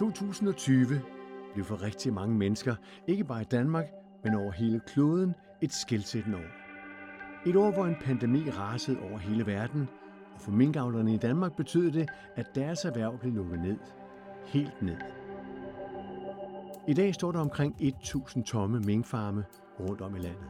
[0.00, 1.00] 2020
[1.52, 2.74] blev for rigtig mange mennesker,
[3.06, 3.84] ikke bare i Danmark,
[4.24, 6.50] men over hele kloden, et skældsættende år.
[7.46, 9.88] Et år, hvor en pandemi rasede over hele verden,
[10.34, 13.76] og for minkavlerne i Danmark betød det, at deres erhverv blev lukket ned.
[14.46, 14.96] Helt ned.
[16.88, 19.44] I dag står der omkring 1.000 tomme minkfarme
[19.80, 20.48] rundt om i landet.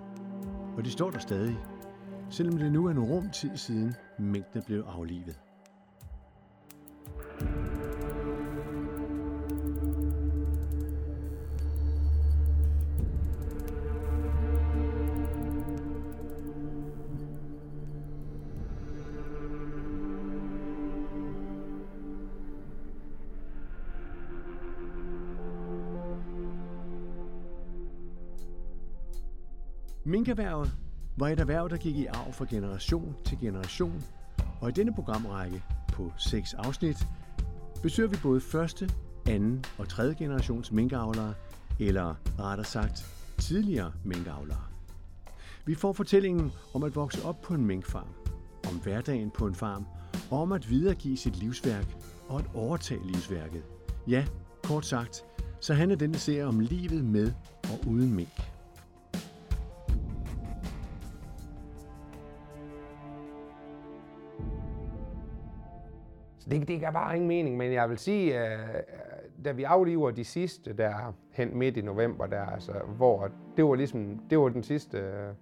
[0.76, 1.58] Og de står der stadig,
[2.28, 5.49] selvom det nu er en rum tid siden mængden blev aflivet.
[30.30, 30.72] Minkerhvervet
[31.16, 34.04] var et erhverv, der gik i arv fra generation til generation,
[34.60, 35.62] og i denne programrække
[35.92, 36.96] på seks afsnit
[37.82, 38.90] besøger vi både første,
[39.26, 41.34] anden og tredje generations minkavlere,
[41.78, 43.04] eller rettere sagt
[43.38, 44.60] tidligere minkavlere.
[45.64, 48.14] Vi får fortællingen om at vokse op på en minkfarm,
[48.68, 49.86] om hverdagen på en farm,
[50.30, 51.96] og om at videregive sit livsværk
[52.28, 53.62] og at overtage livsværket.
[54.08, 54.24] Ja,
[54.62, 55.24] kort sagt,
[55.60, 57.32] så handler denne serie om livet med
[57.62, 58.49] og uden mink.
[66.50, 68.84] Det, det gør bare ingen mening, men jeg vil sige, at
[69.44, 73.74] da vi afliver de sidste der hen midt i november, der, altså, hvor det var
[73.74, 75.36] ligesom, det var den sidste uh,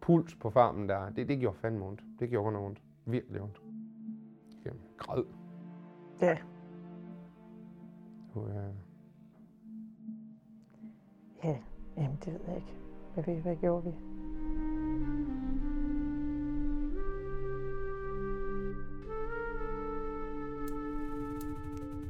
[0.00, 2.00] puls på farmen der, det, det gjorde fandme ondt.
[2.18, 2.82] Det gjorde noget ondt.
[3.06, 3.62] Virkelig ondt.
[4.66, 5.24] Jamen, græd.
[6.20, 6.36] Ja.
[8.34, 8.48] Uh,
[11.44, 11.56] Ja,
[11.96, 12.74] jamen det ved jeg ikke.
[13.14, 14.13] Hvad, hvad gjorde vi?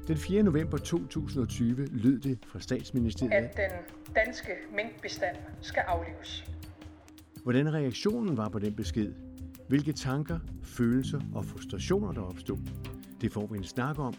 [0.09, 0.43] Den 4.
[0.43, 3.71] november 2020 lød det fra statsministeriet, at den
[4.15, 6.45] danske minkbestand skal aflives.
[7.43, 9.13] hvordan reaktionen var på den besked,
[9.69, 12.59] hvilke tanker, følelser og frustrationer der opstod.
[13.21, 14.15] Det får vi en snak om.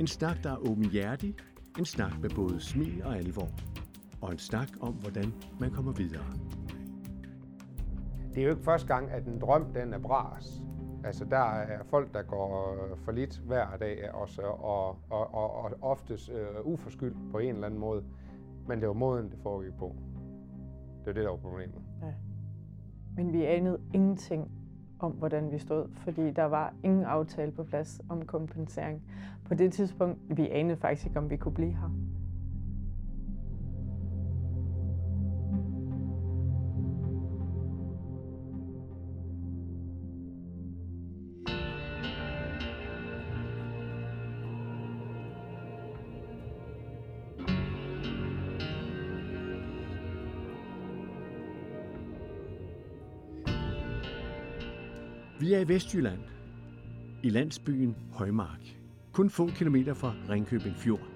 [0.00, 1.34] En snak, der er åbenhjertig,
[1.78, 3.48] en snak med både smil og alvor.
[4.20, 6.24] Og en snak om, hvordan man kommer videre.
[8.34, 10.62] det er jo ikke første gang, at en drøm den er bras.
[11.04, 15.64] Altså der er folk, der går øh, for lidt hver dag også, og, og, og,
[15.64, 18.04] og oftest øh, uforskyldt på en eller anden måde.
[18.68, 19.94] Men det var måden, det foregik på.
[20.98, 21.82] Det var det, der var problemet.
[23.16, 24.50] Men vi anede ingenting
[24.98, 29.02] om, hvordan vi stod, fordi der var ingen aftale på plads om kompensering.
[29.44, 31.90] På det tidspunkt, vi anede faktisk ikke, om vi kunne blive her.
[55.50, 56.18] Vi er i Vestjylland,
[57.22, 58.76] i landsbyen Højmark,
[59.12, 61.08] kun få kilometer fra Ringkøbing Fjord.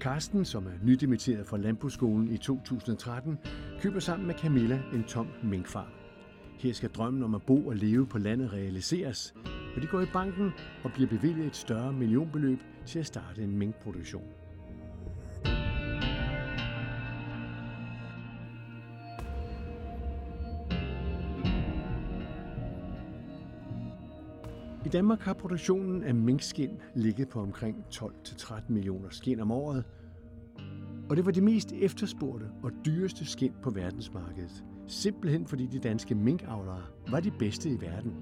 [0.00, 3.38] Karsten, som er nydimitteret fra Landbrugsskolen i 2013,
[3.80, 5.92] køber sammen med Camilla en tom minkfarm.
[6.58, 9.34] Her skal drømmen om at bo og leve på landet realiseres,
[9.76, 10.50] og de går i banken
[10.84, 14.28] og bliver bevilget et større millionbeløb til at starte en minkproduktion.
[24.88, 29.84] I Danmark har produktionen af minkskind ligget på omkring 12-13 millioner skind om året,
[31.10, 34.64] og det var det mest efterspurgte og dyreste skind på verdensmarkedet.
[34.86, 38.12] Simpelthen fordi de danske minkavlere var de bedste i verden.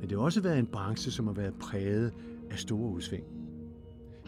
[0.00, 2.14] Men det har også været en branche, som har været præget
[2.50, 3.24] af store udsving.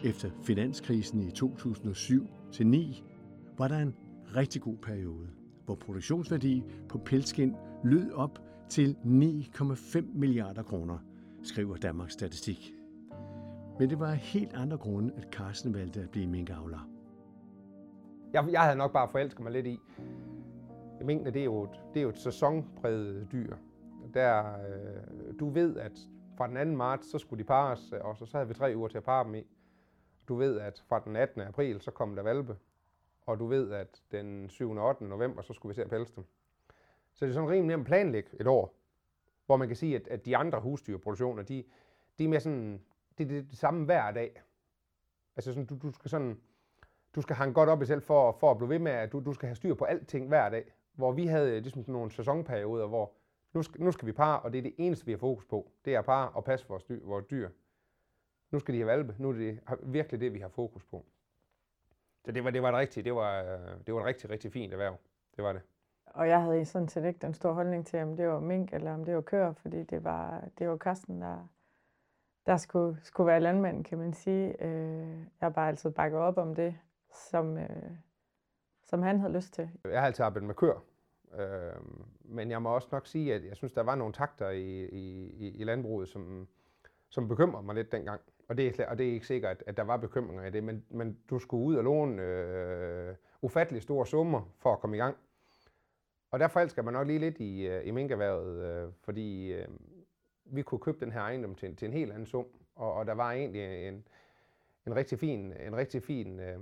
[0.03, 3.03] Efter finanskrisen i 2007-9
[3.57, 3.93] var der en
[4.35, 5.27] rigtig god periode,
[5.65, 10.97] hvor produktionsværdi på pelskind lød op til 9,5 milliarder kroner,
[11.43, 12.73] skriver Danmarks Statistik.
[13.79, 16.89] Men det var af helt andre grunde, at Carsten valgte at blive minkavler.
[18.33, 19.79] Jeg, jeg havde nok bare forelsket mig lidt i.
[21.01, 23.55] Minkene, det er jo et, det er jo et sæsonpræget dyr.
[24.13, 25.99] Der, øh, du ved, at
[26.37, 26.77] fra den 2.
[26.77, 29.03] marts, så skulle de pares, øh, og så, så havde vi tre uger til at
[29.03, 29.43] parre dem i.
[30.27, 31.41] Du ved, at fra den 18.
[31.41, 32.57] april, så kom der valpe.
[33.25, 34.71] Og du ved, at den 7.
[34.71, 35.03] og 8.
[35.03, 36.25] november, så skulle vi se at pelse dem.
[37.13, 38.80] Så det er sådan rimelig nemt at planlægge et år,
[39.51, 41.63] hvor man kan sige, at, at de andre husdyrproduktioner, de,
[42.19, 42.81] de er mere sådan,
[43.17, 44.41] det er det, det samme hver dag.
[45.35, 46.39] Altså sådan, du, du skal sådan,
[47.15, 49.19] du skal hanke godt op i selv for, for at blive ved med, at du,
[49.19, 50.73] du skal have styr på alting hver dag.
[50.93, 53.13] Hvor vi havde øh, ligesom sådan nogle sæsonperioder, hvor
[53.53, 55.71] nu skal, nu skal vi parre, og det er det eneste, vi har fokus på.
[55.85, 57.05] Det er par og passe vores dyr.
[57.05, 57.49] Vores dyr.
[58.51, 59.15] nu skal de have valpe.
[59.19, 61.05] Nu er det virkelig det, vi har fokus på.
[62.25, 64.51] Så det var, det var, et, rigtigt, det var, øh, det var et rigtig, rigtig
[64.51, 64.97] fint erhverv.
[65.35, 65.61] Det var det.
[66.13, 68.93] Og jeg havde sådan set ikke den store holdning til, om det var mink eller
[68.93, 71.47] om det var køer, fordi det var, det var Karsten, der,
[72.45, 74.63] der skulle, skulle være landmand, kan man sige.
[74.63, 76.75] Øh, jeg har bare altid bakket op om det,
[77.13, 77.91] som, øh,
[78.83, 79.69] som han havde lyst til.
[79.83, 80.83] Jeg har altid arbejdet med køer,
[81.39, 81.81] øh,
[82.21, 85.55] men jeg må også nok sige, at jeg synes, der var nogle takter i, i,
[85.55, 86.47] i landbruget, som,
[87.09, 88.21] som bekymrede mig lidt dengang.
[88.49, 90.85] Og det er, og det er ikke sikkert, at der var bekymringer i det, men,
[90.89, 95.17] men du skulle ud og låne øh, ufattelig store summer for at komme i gang.
[96.31, 99.67] Og der forelsker man nok lige lidt i, øh, i minkerværet, øh, fordi øh,
[100.45, 102.45] vi kunne købe den her ejendom til, til en helt anden sum,
[102.75, 104.07] og, og der var egentlig en,
[104.87, 106.59] en rigtig fin, en rigtig fin øh,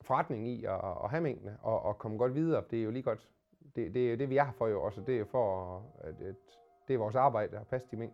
[0.00, 2.64] forretning i at, at have minkene og, og komme godt videre.
[2.70, 3.28] Det er jo lige godt,
[3.76, 5.00] det, det er det, vi er her for jo også.
[5.00, 6.36] Det er for, at, at
[6.88, 8.12] det er vores arbejde at passe de mink.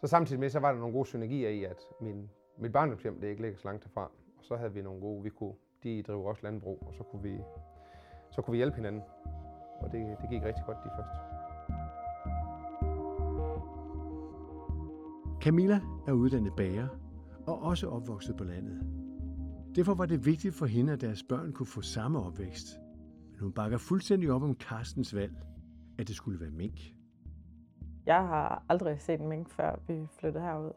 [0.00, 3.28] Så samtidig med, så var der nogle gode synergier i, at min, mit barndomshjem, det
[3.28, 4.10] ikke ligger så langt herfra.
[4.38, 7.22] Og så havde vi nogle gode, vi kunne, de driver også landbrug, og så kunne
[7.22, 7.38] vi,
[8.36, 9.02] så kunne vi hjælpe hinanden.
[9.80, 11.16] Og det, det gik rigtig godt de første.
[15.40, 16.88] Camilla er uddannet bager
[17.46, 18.82] og også opvokset på landet.
[19.76, 22.80] Derfor var det vigtigt for hende, at deres børn kunne få samme opvækst.
[23.30, 25.32] Men hun bakker fuldstændig op om Carstens valg,
[25.98, 26.80] at det skulle være mink.
[28.06, 30.72] Jeg har aldrig set en mink, før vi flyttede herud.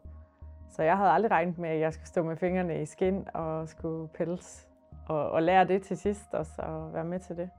[0.70, 3.70] Så jeg havde aldrig regnet med, at jeg skulle stå med fingrene i skin og
[3.70, 4.69] skulle pels.
[5.10, 7.50] Og, og lære det til sidst også, og være med til det.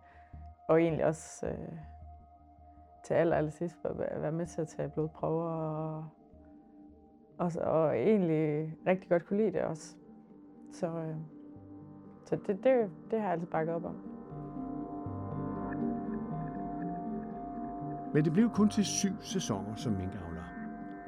[0.68, 1.68] Og egentlig også øh,
[3.04, 3.76] til aller, aller sidst
[4.16, 6.04] være med til at tage blodprøver og,
[7.38, 9.96] og, og egentlig rigtig godt kunne lide det også.
[10.72, 11.16] Så, øh,
[12.24, 13.96] så det, det, det har jeg altid bakket op om.
[18.14, 20.42] Men det blev kun til syv sæsoner som minkavler.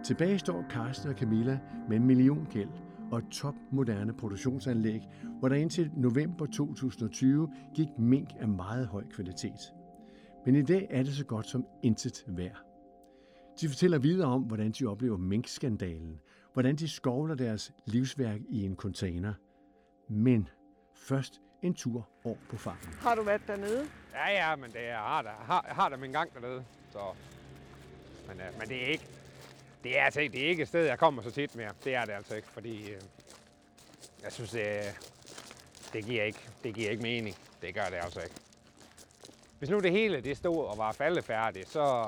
[0.05, 1.59] Tilbage står Carsten og Camilla
[1.89, 2.71] med en milliongæld
[3.13, 5.01] og et topmoderne produktionsanlæg,
[5.39, 9.75] hvor der indtil november 2020 gik mink af meget høj kvalitet.
[10.47, 12.63] Men i dag er det så godt som intet værd.
[13.61, 16.21] De fortæller videre om, hvordan de oplever minkskandalen,
[16.53, 19.35] hvordan de skovler deres livsværk i en container.
[20.09, 20.49] Men
[20.95, 22.95] først en tur over på farmen.
[23.01, 23.85] Har du været dernede?
[24.13, 26.65] Ja, ja, men det er, jeg har, der, har, har der min gang dernede.
[26.91, 26.99] Så.
[28.29, 29.09] Men, uh, men det er ikke,
[29.85, 31.71] det er, altså, det er ikke et sted, jeg kommer så tit mere.
[31.85, 33.03] Det er det altså ikke, fordi uh,
[34.23, 34.99] jeg synes, det,
[35.93, 37.37] det, giver ikke, det giver ikke mening.
[37.63, 38.35] Det gør det altså ikke.
[39.59, 42.07] Hvis nu det hele det stod og var faldefærdigt, så,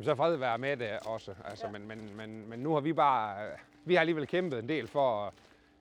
[0.00, 1.34] så fred være med det også.
[1.44, 1.72] Altså, ja.
[1.72, 3.48] men, men, men, men nu har vi bare,
[3.84, 5.34] vi har alligevel kæmpet en del for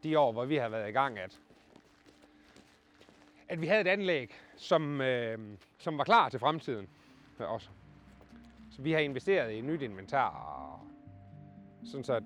[0.04, 1.40] de år, hvor vi har været i gang, at,
[3.48, 5.40] at vi havde et anlæg, som, øh,
[5.78, 6.90] som var klar til fremtiden
[7.40, 7.70] også.
[8.72, 12.22] Så vi har investeret i nyt inventar, og sådan så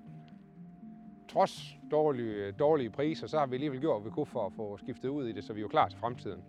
[1.28, 4.76] trods dårlige, dårlige priser, så har vi alligevel gjort, hvad vi kunne for at få
[4.76, 6.40] skiftet ud i det, så vi er jo klar til fremtiden.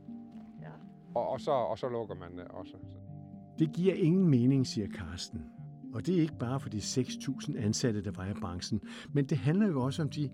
[0.61, 0.71] Ja.
[1.15, 2.77] Og, og, så, og så lukker man det også.
[3.59, 5.45] Det giver ingen mening, siger Karsten.
[5.93, 8.81] Og det er ikke bare for de 6.000 ansatte, der var i branchen,
[9.13, 10.29] men det handler jo også om de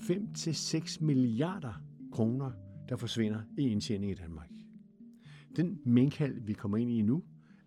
[0.00, 1.82] 5-6 milliarder
[2.12, 2.50] kroner,
[2.88, 4.50] der forsvinder i indtjening i Danmark.
[5.56, 7.22] Den minkhal, vi kommer ind i nu,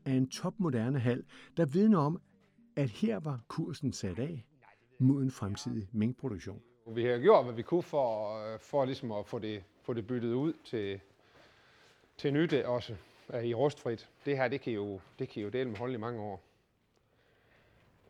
[0.08, 1.24] er en topmoderne hal,
[1.58, 2.22] der vidner om,
[2.76, 4.46] at her var kursen sat af
[5.00, 6.62] mod en fremtidig minkproduktion.
[6.88, 10.34] Vi har gjort, hvad vi kunne for, for ligesom at få det, få det byttet
[10.34, 11.00] ud til,
[12.18, 12.96] til nyt også
[13.44, 14.10] i rustfrit.
[14.26, 16.44] Det her, det kan jo, det kan jo dele med hold i mange år.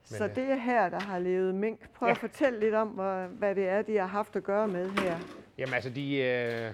[0.10, 1.90] Men, så det er her, der har levet mink.
[1.90, 2.12] Prøv ja.
[2.12, 2.88] at fortælle lidt om,
[3.32, 5.20] hvad det er, de har haft at gøre med her.
[5.58, 6.74] Jamen altså, de, øh,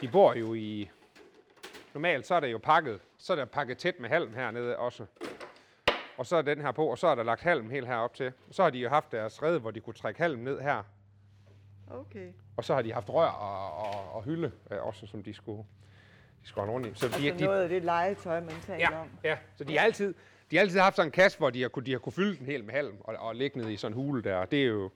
[0.00, 0.90] de bor jo i...
[1.94, 5.06] Normalt så er det jo pakket, så er der pakket tæt med halm hernede også.
[6.18, 8.32] Og så er den her på, og så er der lagt halm helt herop til.
[8.50, 10.82] Så har de jo haft deres rede, hvor de kunne trække halm ned her.
[11.90, 12.28] Okay.
[12.56, 15.62] Og så har de haft rør og, og, og hylde øh, også, som de skulle,
[16.42, 16.90] de skulle have rundt i.
[16.94, 19.08] Så altså de, noget af det legetøj, man taler ja, om.
[19.24, 20.14] Ja, så de har altid,
[20.50, 22.36] de har altid haft sådan en kasse, hvor de har, kunne, de har kunne fylde
[22.36, 24.44] den helt med halm og, og ligge ned i sådan en hule der.
[24.44, 24.90] Det er jo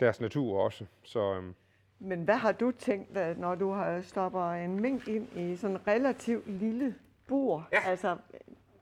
[0.00, 0.86] deres natur også.
[1.02, 1.54] Så, øhm.
[1.98, 5.86] Men hvad har du tænkt, når du har stopper en mink ind i sådan en
[5.86, 6.94] relativt lille
[7.32, 7.68] bur?
[7.72, 7.80] Ja.
[7.86, 8.16] Altså,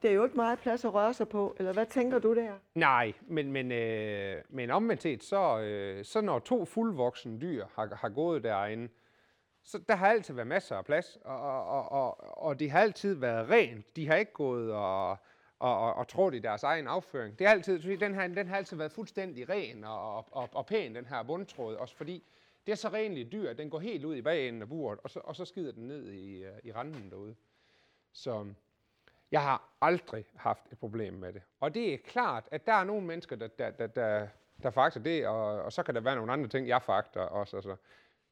[0.03, 2.53] det er jo ikke meget plads at røre sig på, eller hvad tænker du der?
[2.75, 7.95] Nej, men, men, øh, men omvendt set, så, øh, så når to fuldvoksne dyr har,
[7.95, 8.89] har gået derinde,
[9.65, 13.15] så der har altid været masser af plads, og, og, og, og det har altid
[13.15, 13.97] været rent.
[13.97, 15.11] De har ikke gået og,
[15.59, 17.39] og, og, og trådt i deres egen afføring.
[17.39, 20.95] Det er altid, den, her, den har altid været fuldstændig ren og, og, og pæn,
[20.95, 22.25] den her bundtråd, også fordi
[22.67, 25.11] det er så renligt dyr, at den går helt ud i bagenden af buret, og
[25.11, 27.35] så, og så skider den ned i, øh, i randen derude.
[28.13, 28.47] Så
[29.33, 31.43] Jeg har aldrig haft et problem med det.
[31.61, 34.27] Og det er klart, at der er nogle mennesker, der, der, der, der,
[34.63, 37.57] der fakter det, og, og så kan der være nogle andre ting, jeg fakter også.
[37.57, 37.77] Altså.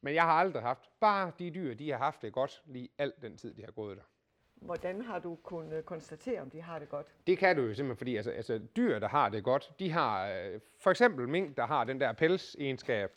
[0.01, 3.13] Men jeg har aldrig haft, bare de dyr, de har haft det godt lige al
[3.23, 4.03] den tid, de har gået der.
[4.55, 7.07] Hvordan har du kunnet konstatere, om de har det godt?
[7.27, 10.29] Det kan du jo simpelthen, fordi altså, altså, dyr, der har det godt, de har
[10.29, 13.13] øh, for eksempel mink, der har den der pelsegenskab.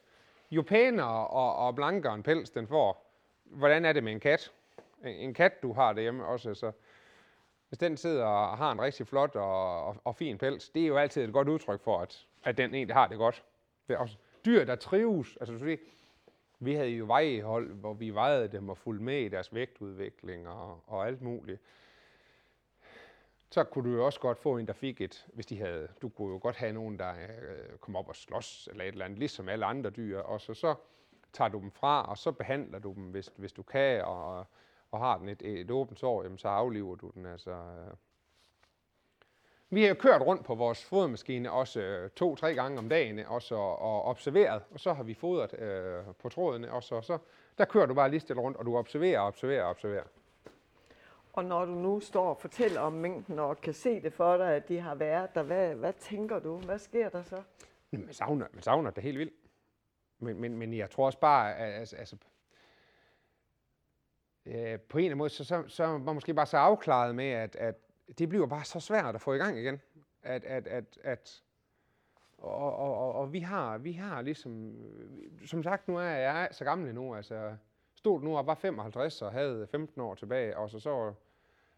[0.51, 3.11] Jo pænere og, og blankere en pels den får,
[3.43, 4.51] hvordan er det med en kat?
[5.03, 6.71] En, en kat, du har derhjemme også, så
[7.69, 10.87] hvis den sidder og har en rigtig flot og, og, og fin pels, det er
[10.87, 13.43] jo altid et godt udtryk for, at, at den egentlig har det godt.
[13.87, 15.37] Det er også dyr, der trives.
[15.37, 15.75] Altså, du
[16.59, 20.83] vi havde jo vejehold, hvor vi vejede dem og fulgte med i deres vægtudvikling og,
[20.87, 21.61] og alt muligt.
[23.49, 26.09] Så kunne du jo også godt få en, der fik et, hvis de havde, du
[26.09, 29.19] kunne jo godt have nogen, der øh, kom op og slås eller et eller andet,
[29.19, 30.75] ligesom alle andre dyr, og så, så
[31.33, 34.45] tager du dem fra, og så behandler du dem, hvis, hvis du kan, og,
[34.91, 37.25] og har den et, et åbent sår, jamen, så afliver du den.
[37.25, 37.93] Altså, øh.
[39.69, 43.79] Vi har kørt rundt på vores fodermaskine også øh, to-tre gange om dagen også, og,
[43.79, 47.17] og observeret, og så har vi fodret øh, på trådene også, og så
[47.57, 50.03] der kører du bare lige stille rundt, og du observerer, observerer, observerer.
[51.33, 54.55] Og når du nu står og fortæller om mængden og kan se det for dig,
[54.55, 56.57] at de har været der, hvad, hvad tænker du?
[56.57, 57.41] Hvad sker der så?
[57.91, 59.33] Man savner, man savner det helt vildt.
[60.19, 62.17] Men, men, men jeg tror også bare, at altså, altså,
[64.45, 67.15] øh, på en eller anden måde, så, så, så er man måske bare så afklaret
[67.15, 67.75] med, at, at
[68.17, 69.81] det bliver bare så svært at få i gang igen.
[70.23, 71.43] At, at, at, at
[72.37, 76.49] og, og, og, og vi har, vi har ligesom, øh, som sagt, nu er jeg
[76.51, 77.55] så gammel nu, altså
[77.95, 81.13] stod nu og var 55 og havde 15 år tilbage, og så, så,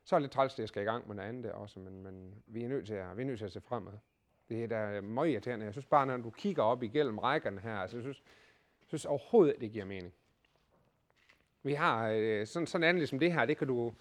[0.03, 2.03] så er det lidt træls, at jeg skal i gang med noget andet også, men,
[2.03, 3.93] men vi, er nødt til at, vi er nødt til at se fremad.
[4.49, 5.65] Det er da meget irriterende.
[5.65, 8.23] Jeg synes bare, når du kigger op igennem rækkerne her, altså, jeg synes,
[8.81, 10.13] jeg synes overhovedet, det giver mening.
[11.63, 13.93] Vi har øh, sådan, sådan andet ligesom det her, det kan du,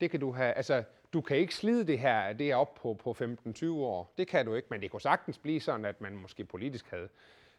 [0.00, 2.94] det kan du have, altså, du kan ikke slide det her, det er op på,
[2.94, 4.12] på 15-20 år.
[4.18, 7.08] Det kan du ikke, men det kunne sagtens blive sådan, at man måske politisk havde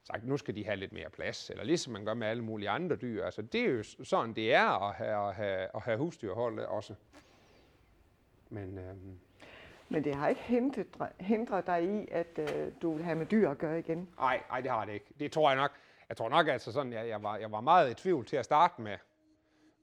[0.04, 2.70] sagt, nu skal de have lidt mere plads, eller ligesom man gør med alle mulige
[2.70, 3.26] andre dyr.
[3.26, 6.96] Altså, det er jo sådan, det er at have, at have, at have husdyrhold også.
[8.50, 9.20] Men, øhm,
[9.90, 10.88] Men det har ikke hindret,
[11.20, 14.10] hindret dig i, at øh, du vil have med dyr at gøre igen?
[14.18, 15.06] Nej, nej, det har det ikke.
[15.20, 15.72] Det tror jeg nok.
[16.10, 18.46] Jeg tror nok, altså sådan, jeg, jeg, var, jeg var meget i tvivl til at
[18.46, 18.98] starte med.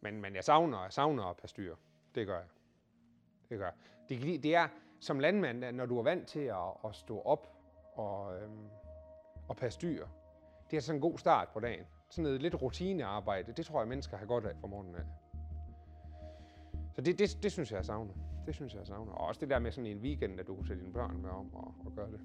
[0.00, 1.76] Men, men jeg savner, jeg savner at passe dyr.
[2.14, 2.48] Det gør jeg.
[3.48, 3.74] Det gør jeg.
[4.08, 4.68] Det, det er
[5.00, 7.56] som landmand, når du er vant til at, at stå op
[7.94, 8.68] og, øhm,
[9.48, 10.06] og passe dyr.
[10.70, 11.84] Det er sådan en god start på dagen.
[12.10, 15.04] Sådan noget lidt rutinearbejde, det tror jeg, mennesker har godt af fra morgenen af.
[16.94, 18.14] Så det, det, det synes jeg, jeg savner.
[18.46, 19.12] Det synes jeg, jeg savner.
[19.12, 21.30] Og også det der med sådan en weekend, at du kunne sætte dine børn med
[21.30, 22.20] om og, og gøre det.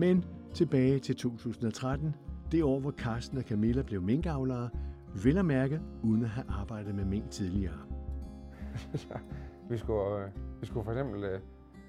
[0.00, 2.14] Men tilbage til 2013,
[2.52, 4.70] det år, hvor Carsten og Camilla blev minkavlere,
[5.24, 7.78] vel at mærke, uden at have arbejdet med mink tidligere.
[9.70, 10.30] vi, skulle, øh,
[10.60, 11.40] vi skulle for eksempel øh,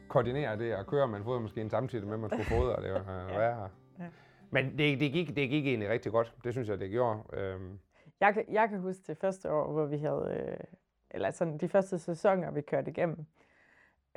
[0.10, 2.92] koordinere det og køre med en fodermaskine samtidig med, at man skulle fodre, og det
[2.94, 3.70] var øh, værre.
[4.00, 4.06] Ja.
[4.50, 6.36] Men det, det, gik, det gik egentlig rigtig godt.
[6.44, 7.20] Det synes jeg, det gjorde.
[7.34, 7.80] Øhm.
[8.20, 10.58] Jeg, kan, jeg kan huske det første år, hvor vi havde, øh,
[11.12, 13.26] eller sådan de første sæsoner, vi kørte igennem.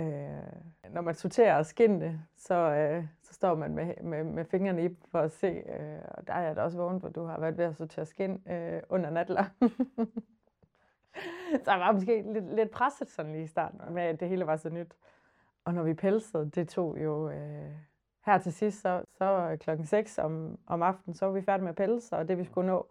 [0.01, 4.97] Øh, når man sorterer skindene, så, øh, så står man med, med, med fingrene i
[5.11, 7.59] for at se, øh, og der er jeg da også vågnet, hvor du har været
[7.59, 9.45] ved at sortere skind øh, under natler.
[11.65, 14.47] så jeg var måske lidt, lidt presset sådan lige i starten, med at det hele
[14.47, 14.97] var så nyt.
[15.65, 17.31] Og når vi pelsede, det tog jo...
[17.31, 17.73] Øh,
[18.25, 21.71] her til sidst, så, så klokken 6 om, om aftenen, så var vi færdige med
[21.71, 22.87] at pelse, og det vi skulle nå.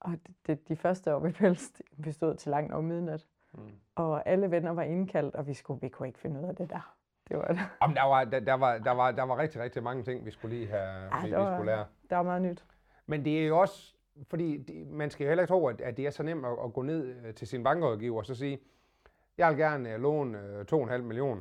[0.00, 3.26] Og det, det, de første år, vi pelste, vi stod til langt over midnat.
[3.56, 3.72] Mm.
[3.94, 6.70] Og alle venner var indkaldt, og vi, skulle, vi kunne ikke finde ud af det
[6.70, 6.96] der.
[7.28, 7.58] Det var det.
[7.82, 10.30] Jamen, der, var, der, der, var, der, var, der var rigtig, rigtig mange ting, vi
[10.30, 11.86] skulle lige have, ja, vi, var, vi skulle lære.
[12.10, 12.64] Det var meget nyt.
[13.06, 13.94] Men det er jo også,
[14.28, 16.52] fordi det, man skal jo heller ikke tro, at, at det er så nemt at,
[16.64, 18.58] at gå ned øh, til sin bankrådgiver og så sige,
[19.38, 21.40] jeg vil gerne uh, låne uh, 2,5 millioner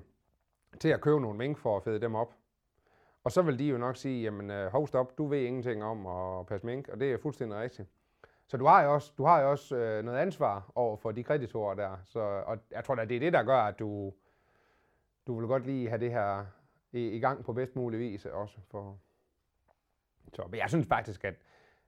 [0.80, 2.34] til at købe nogle mink for at fede dem op.
[3.24, 6.46] Og så vil de jo nok sige, jamen hold stop, du ved ingenting om at
[6.46, 7.90] passe mink, og det er fuldstændig rigtigt.
[8.48, 11.24] Så du har jo også, du har jo også øh, noget ansvar over for de
[11.24, 11.98] kreditorer der.
[12.04, 14.14] Så, og jeg tror da, det er det, der gør, at du,
[15.28, 16.46] du vil godt lige have det her
[16.92, 18.58] i, i gang på bedst mulig vis også.
[18.72, 18.98] For,
[20.34, 21.36] så, men jeg synes faktisk, at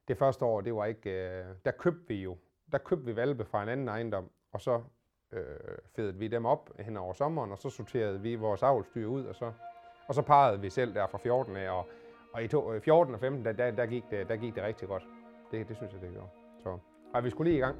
[0.08, 2.36] det første år, det var ikke, øh, der købte vi jo,
[2.72, 4.82] der købte vi valpe fra en anden ejendom, og så
[5.32, 5.44] øh,
[5.96, 9.34] fedede vi dem op hen over sommeren, og så sorterede vi vores avlstyr ud, og
[9.34, 9.52] så,
[10.08, 11.86] og så parrede vi selv der fra 14 af, og,
[12.32, 14.62] og i to, øh, 14 og 15, der, der, der, gik det, der gik det
[14.62, 15.06] rigtig godt.
[15.50, 16.28] Det, det synes jeg, det gjorde.
[17.14, 17.76] Ej, vi skulle lige i gang.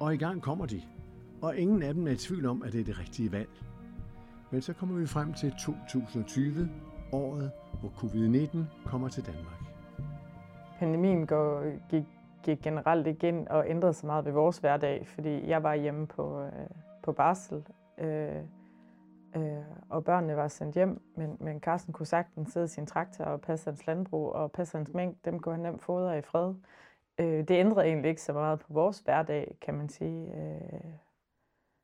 [0.00, 0.82] Og i gang kommer de.
[1.42, 3.48] og ingen af dem er i tvivl om, at det er det rigtige valg.
[4.50, 6.68] Men så kommer vi frem til 2020,
[7.12, 8.58] året, hvor covid-19
[8.90, 9.62] kommer til Danmark.
[10.78, 12.04] Pandemien går, gik,
[12.42, 16.42] gik generelt igen og ændrede sig meget ved vores hverdag, fordi jeg var hjemme på,
[16.42, 16.52] øh,
[17.02, 17.62] på barsel,
[17.98, 18.36] øh,
[19.42, 23.24] øh, og børnene var sendt hjem, men, men Carsten kunne sagtens sidde i sin traktor
[23.24, 25.18] og passe hans landbrug og passe hans mængde.
[25.24, 26.54] Dem kunne han nemt fodre i fred.
[27.18, 30.34] Øh, det ændrede egentlig ikke så meget på vores hverdag, kan man sige.
[30.34, 30.92] Øh,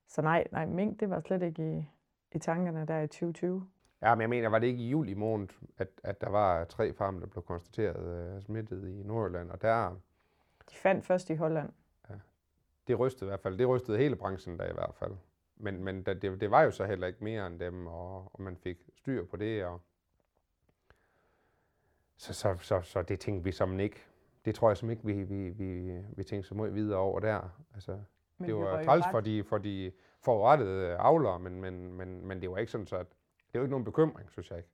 [0.09, 1.89] så nej, nej, mink, det var slet ikke i,
[2.33, 3.67] i tankerne der i 2020.
[4.03, 6.93] Ja, men jeg mener, var det ikke i juli måned, at, at der var tre
[6.93, 9.91] farme, der blev konstateret uh, smittet i Nordjylland, og der...
[10.71, 11.73] De fandt først i Holland.
[12.11, 12.15] Ja,
[12.87, 13.59] det rystede i hvert fald.
[13.59, 15.13] Det rystede hele branchen der i hvert fald.
[15.65, 18.57] Men, men det, det var jo så heller ikke mere end dem, og, og man
[18.57, 19.81] fik styr på det, og
[22.17, 24.05] så, så, så, så det tænkte vi som ikke.
[24.45, 27.41] Det tror jeg som ikke, vi, vi, vi, vi tænkte så meget videre over der.
[27.75, 27.99] Altså,
[28.39, 32.51] men det var træls for de, for de forurettede avlere, men, men, men, men det
[32.51, 33.07] var ikke sådan, så at,
[33.53, 34.71] det var ikke nogen bekymring, synes jeg ikke.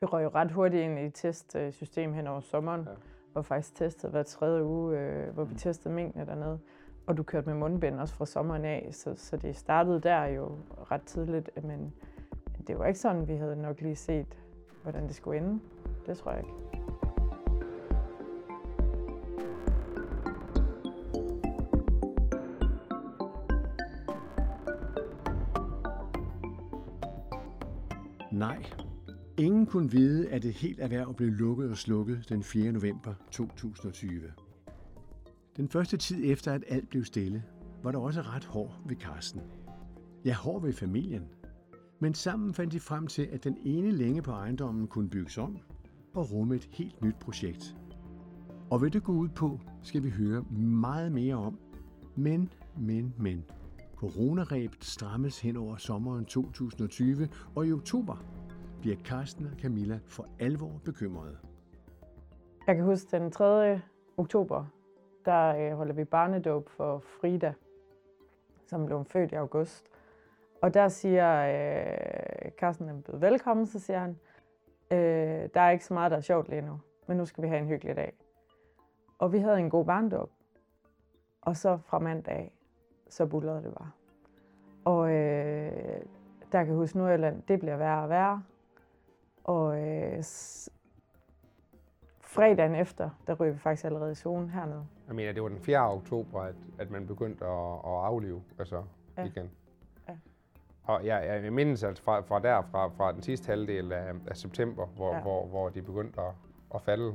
[0.00, 2.94] Vi røg jo ret hurtigt ind i et testsystem hen over sommeren, ja.
[3.32, 6.60] hvor faktisk testet hver tredje uge, øh, hvor vi testede mængden dernede.
[7.06, 10.56] Og du kørte med mundbind også fra sommeren af, så, så det startede der jo
[10.90, 11.94] ret tidligt, men
[12.66, 14.38] det var ikke sådan, vi havde nok lige set,
[14.82, 15.60] hvordan det skulle ende.
[16.06, 16.54] Det tror jeg ikke.
[28.32, 28.64] Nej,
[29.38, 32.72] ingen kunne vide, at det helt erhverv blev lukket og slukket den 4.
[32.72, 34.20] november 2020.
[35.56, 37.44] Den første tid efter, at alt blev stille,
[37.82, 39.40] var der også ret hård ved Karsten.
[40.24, 41.22] Ja, hård ved familien.
[41.98, 45.58] Men sammen fandt de frem til, at den ene længe på ejendommen kunne bygges om
[46.14, 47.76] og rumme et helt nyt projekt.
[48.70, 51.58] Og hvad det går ud på, skal vi høre meget mere om.
[52.16, 53.44] Men, men, men.
[53.96, 58.16] Coronarebet strammes hen over sommeren 2020, og i oktober
[58.80, 61.36] bliver Karsten og Camilla for alvor bekymrede.
[62.66, 63.80] Jeg kan huske den 3.
[64.16, 64.64] oktober,
[65.24, 67.52] der øh, holder vi barnedåb for Frida,
[68.66, 69.86] som blev født i august.
[70.62, 74.18] Og der siger øh, Carsten er velkommen, så siger han,
[74.90, 77.48] øh, der er ikke så meget, der er sjovt lige nu, men nu skal vi
[77.48, 78.12] have en hyggelig dag.
[79.18, 80.30] Og vi havde en god barndåb.
[81.40, 82.52] Og så fra mandag,
[83.08, 83.90] så bullerede det bare.
[84.84, 86.00] Og øh,
[86.52, 88.42] der kan jeg huske Nordjylland, det bliver værre og værre.
[89.44, 90.24] Og øh,
[92.20, 94.86] fredagen efter, der ryger vi faktisk allerede i zonen hernede.
[95.08, 95.92] Jeg mener, det var den 4.
[95.92, 98.84] oktober, at, at man begyndte at, at aflive altså,
[99.16, 99.24] ja.
[99.24, 99.50] igen.
[100.08, 100.16] Ja.
[100.84, 104.36] Og jeg, jeg mindes altså fra, fra der, fra, fra den sidste halvdel af, af
[104.36, 105.20] september, hvor, ja.
[105.20, 106.32] hvor, hvor de begyndte at,
[106.74, 107.14] at falde.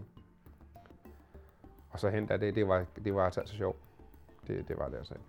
[1.90, 3.78] Og så hen det, det var, det var altså så sjovt.
[4.48, 5.26] Det, det var det altså ikke.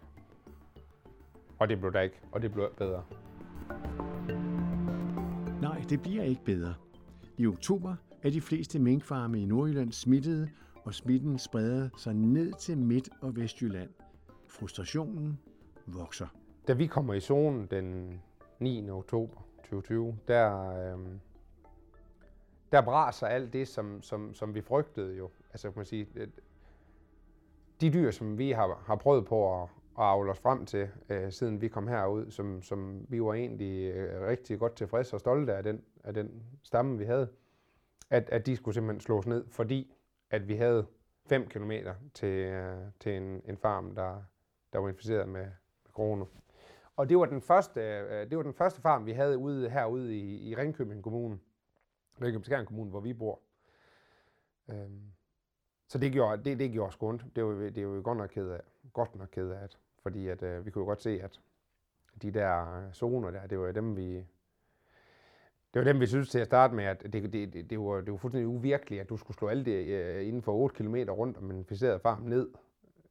[1.59, 3.05] Og det blev der ikke, og det blev bedre.
[5.61, 6.75] Nej, det bliver ikke bedre.
[7.39, 10.49] I oktober er de fleste minkfarme i Nordjylland smittede,
[10.85, 13.91] og smitten spreder sig ned til Midt- og Vestjylland.
[14.47, 15.39] Frustrationen
[15.87, 16.27] vokser.
[16.69, 18.21] Da vi kommer i zonen den
[18.59, 18.91] 9.
[18.91, 20.99] oktober 2020, der, øh,
[22.73, 25.31] der braser alt det, som, som, som vi frygtede jo.
[25.51, 26.29] Altså kan man sige, øh,
[27.81, 31.33] de dyr, som vi har, har prøvet på at, at avle os frem til, øh,
[31.33, 35.55] siden vi kom herud, som, som vi var egentlig øh, rigtig godt tilfredse og stolte
[35.55, 37.29] af den, af den stamme, vi havde,
[38.11, 39.95] at, at de skulle simpelthen slås ned, fordi
[40.31, 40.87] at vi havde
[41.27, 41.73] 5 km
[42.15, 44.23] til, øh, til en, en farm, der,
[44.73, 45.45] der var inficeret med,
[45.85, 46.25] med corona.
[46.97, 50.17] Og det var den første, øh, det var den første farm, vi havde ude, herude
[50.17, 51.39] i, i Ringkøbing Kommune,
[52.23, 53.41] Ringkøbing Kommune, hvor vi bor.
[54.69, 55.13] Øhm,
[55.89, 57.25] så det gjorde, det, det gjorde skånt.
[57.37, 58.61] Det var, det var vi godt nok ked af.
[58.93, 61.41] Godt nok ked af, at, fordi at, øh, vi kunne jo godt se, at
[62.23, 64.27] de der øh, zoner der, det var dem, vi,
[65.75, 68.01] det var dem, vi synes til at starte med, at det, det, det, det, var,
[68.01, 70.95] det var fuldstændig uvirkeligt, at du skulle slå alt det øh, inden for 8 km
[70.95, 72.49] rundt om en inficeret farm ned.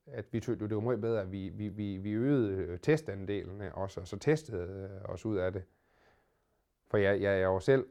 [0.07, 3.75] At vi tog, det var meget bedre, at vi, vi, vi, vi øgede øh, testandelene
[3.75, 5.63] også, og så testede øh, os ud af det.
[6.87, 7.87] For jeg, jeg, jeg var selv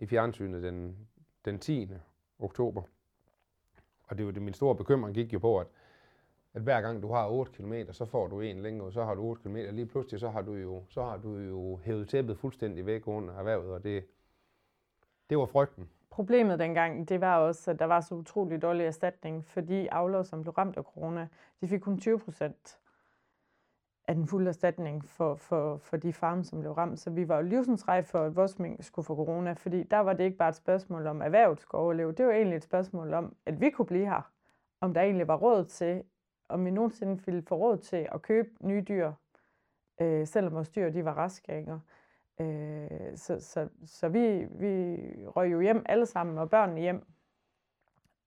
[0.00, 0.96] i fjernsynet den,
[1.44, 1.90] den 10.
[2.38, 2.82] oktober,
[4.04, 5.66] og det var det, min store bekymring gik jo på, at
[6.54, 9.22] at hver gang du har 8 km, så får du en længere, så har du
[9.22, 12.86] 8 km, lige pludselig så har du jo, så har du jo hævet tæppet fuldstændig
[12.86, 14.04] væk under erhvervet, og det,
[15.30, 15.88] det var frygten.
[16.10, 20.42] Problemet dengang, det var også, at der var så utrolig dårlig erstatning, fordi avlere, som
[20.42, 21.28] blev ramt af corona,
[21.60, 22.78] de fik kun 20 procent
[24.08, 27.00] af den fulde erstatning for, for, for de farme, som blev ramt.
[27.00, 30.12] Så vi var jo livsensrej for, at vores mink skulle få corona, fordi der var
[30.12, 32.12] det ikke bare et spørgsmål om, at erhvervet skulle overleve.
[32.12, 34.30] Det var egentlig et spørgsmål om, at vi kunne blive her.
[34.80, 36.02] Om der egentlig var råd til,
[36.52, 39.12] om vi nogensinde ville få råd til at købe nye dyr
[40.00, 41.80] øh, selvom vores dyr de var raskæringer.
[42.40, 47.06] Øh, så så, så vi, vi røg jo hjem alle sammen, og børnene hjem.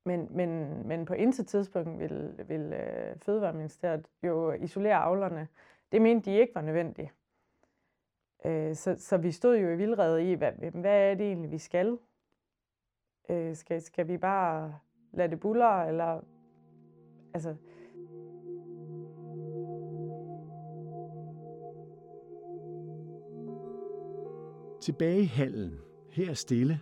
[0.05, 5.47] Men, men, men på intet tidspunkt vil, vil øh, Fødevareministeriet jo isolere avlerne.
[5.91, 7.09] Det mente de ikke var nødvendigt.
[8.45, 11.57] Øh, så, så vi stod jo i vildrede i, hvad, hvad er det egentlig, vi
[11.57, 11.97] skal?
[13.29, 14.79] Øh, skal, skal vi bare
[15.11, 16.21] lade det buller, eller...
[17.33, 17.55] Altså,
[24.85, 25.79] Tilbage i hallen.
[26.11, 26.79] Her er stille.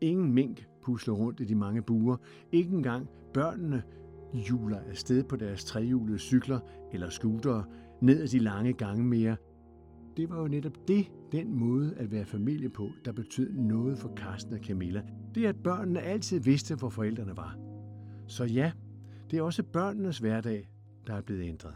[0.00, 2.16] Ingen mink pusler rundt i de mange buer.
[2.52, 3.82] Ikke engang børnene
[4.34, 6.60] juler afsted på deres trehjulede cykler
[6.92, 7.64] eller scootere
[8.00, 9.36] ned ad de lange gange mere.
[10.16, 14.12] Det var jo netop det, den måde at være familie på, der betød noget for
[14.16, 15.02] Karsten og Camilla.
[15.34, 17.56] Det er, at børnene altid vidste, hvor forældrene var.
[18.26, 18.72] Så ja,
[19.30, 20.68] det er også børnenes hverdag,
[21.06, 21.74] der er blevet ændret.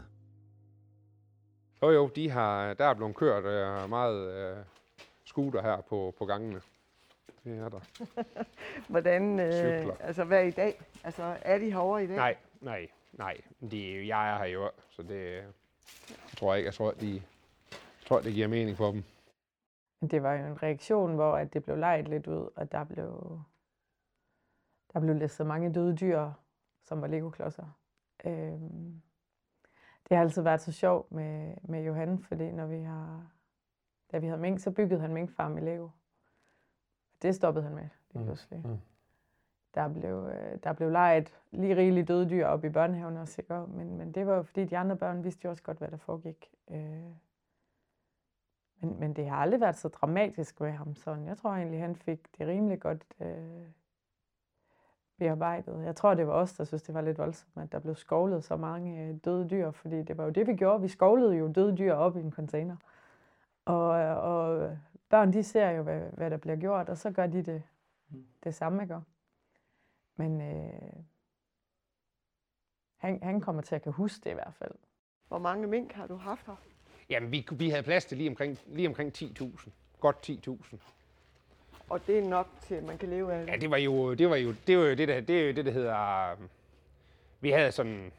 [1.83, 4.57] Jo jo, de har, der er blevet kørt øh, meget øh,
[5.29, 6.61] scooter her på, på gangene.
[7.43, 7.79] Det er der.
[8.91, 9.95] Hvordan, øh, Cykler.
[9.99, 10.81] altså hvad i dag?
[11.03, 12.15] Altså er de herovre i dag?
[12.15, 13.37] Nej, nej, nej.
[13.61, 15.33] Det, er jo- jeg er her jo, så det
[16.09, 16.67] jeg tror jeg ikke.
[16.67, 17.13] Jeg tror, de,
[17.71, 19.03] jeg tror, det giver mening for dem.
[20.11, 23.39] det var jo en reaktion, hvor at det blev lejet lidt ud, og der blev,
[24.93, 26.31] der blev læsset mange døde dyr,
[26.83, 27.77] som var legoklodser.
[28.25, 29.01] Øhm,
[30.09, 33.31] det har altid været så sjovt med, med Johan, fordi når vi har,
[34.11, 35.89] da vi havde mink, så byggede han minkfarm i Lego.
[37.21, 38.61] Det stoppede han med lige Mm, pludselig.
[38.65, 38.77] mm.
[39.75, 43.55] Der blev, øh, der blev lejet lige rigeligt døde dyr op i børnehaven også, ikke?
[43.55, 45.87] Og- Men, men det var jo fordi, de andre børn vidste jo også godt, hvad
[45.91, 46.51] der foregik.
[46.71, 47.03] Øh,
[48.81, 51.25] men, men det har aldrig været så dramatisk med ham sådan.
[51.25, 53.67] Jeg tror egentlig, han fik det rimelig godt øh,
[55.17, 55.83] bearbejdet.
[55.85, 58.43] Jeg tror, det var os, der synes, det var lidt voldsomt, at der blev skovlet
[58.43, 60.81] så mange øh, døde dyr, fordi det var jo det, vi gjorde.
[60.81, 62.75] Vi skovlede jo døde dyr op i en container.
[63.69, 64.77] Og, og
[65.09, 67.63] børn, de ser jo, hvad, hvad der bliver gjort, og så gør de det,
[68.43, 68.99] det samme, ikke?
[70.15, 71.03] Men øh,
[72.97, 74.71] han, han kommer til at kan huske det i hvert fald.
[75.27, 76.55] Hvor mange mink har du haft her?
[77.09, 79.69] Jamen, vi, vi havde plads til lige omkring, lige omkring 10.000.
[79.99, 80.77] Godt 10.000.
[81.89, 83.51] Og det er nok til, at man kan leve af det.
[83.51, 85.53] Ja, det var jo det, var jo, det, var jo det, der, det er jo
[85.53, 86.31] det, der hedder...
[86.31, 86.49] øhm,
[87.39, 88.11] Vi havde sådan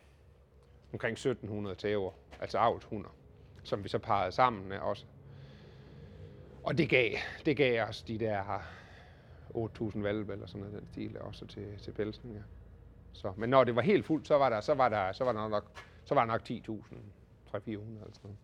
[0.93, 3.11] omkring 1700 tæver, altså avlshunder,
[3.65, 5.07] som vi så parrede sammen med også.
[6.65, 7.11] Og det gav,
[7.47, 8.63] det gav os de der
[9.55, 12.41] 8.000 valpe eller sådan noget den stil, også til, til pelsen, ja.
[13.13, 15.33] Så, men når det var helt fuldt, så var der, så var der, så var
[15.33, 15.65] der nok,
[16.05, 16.95] så var der nok 10.000,
[17.57, 17.81] 300-400 eller
[18.13, 18.37] sådan noget.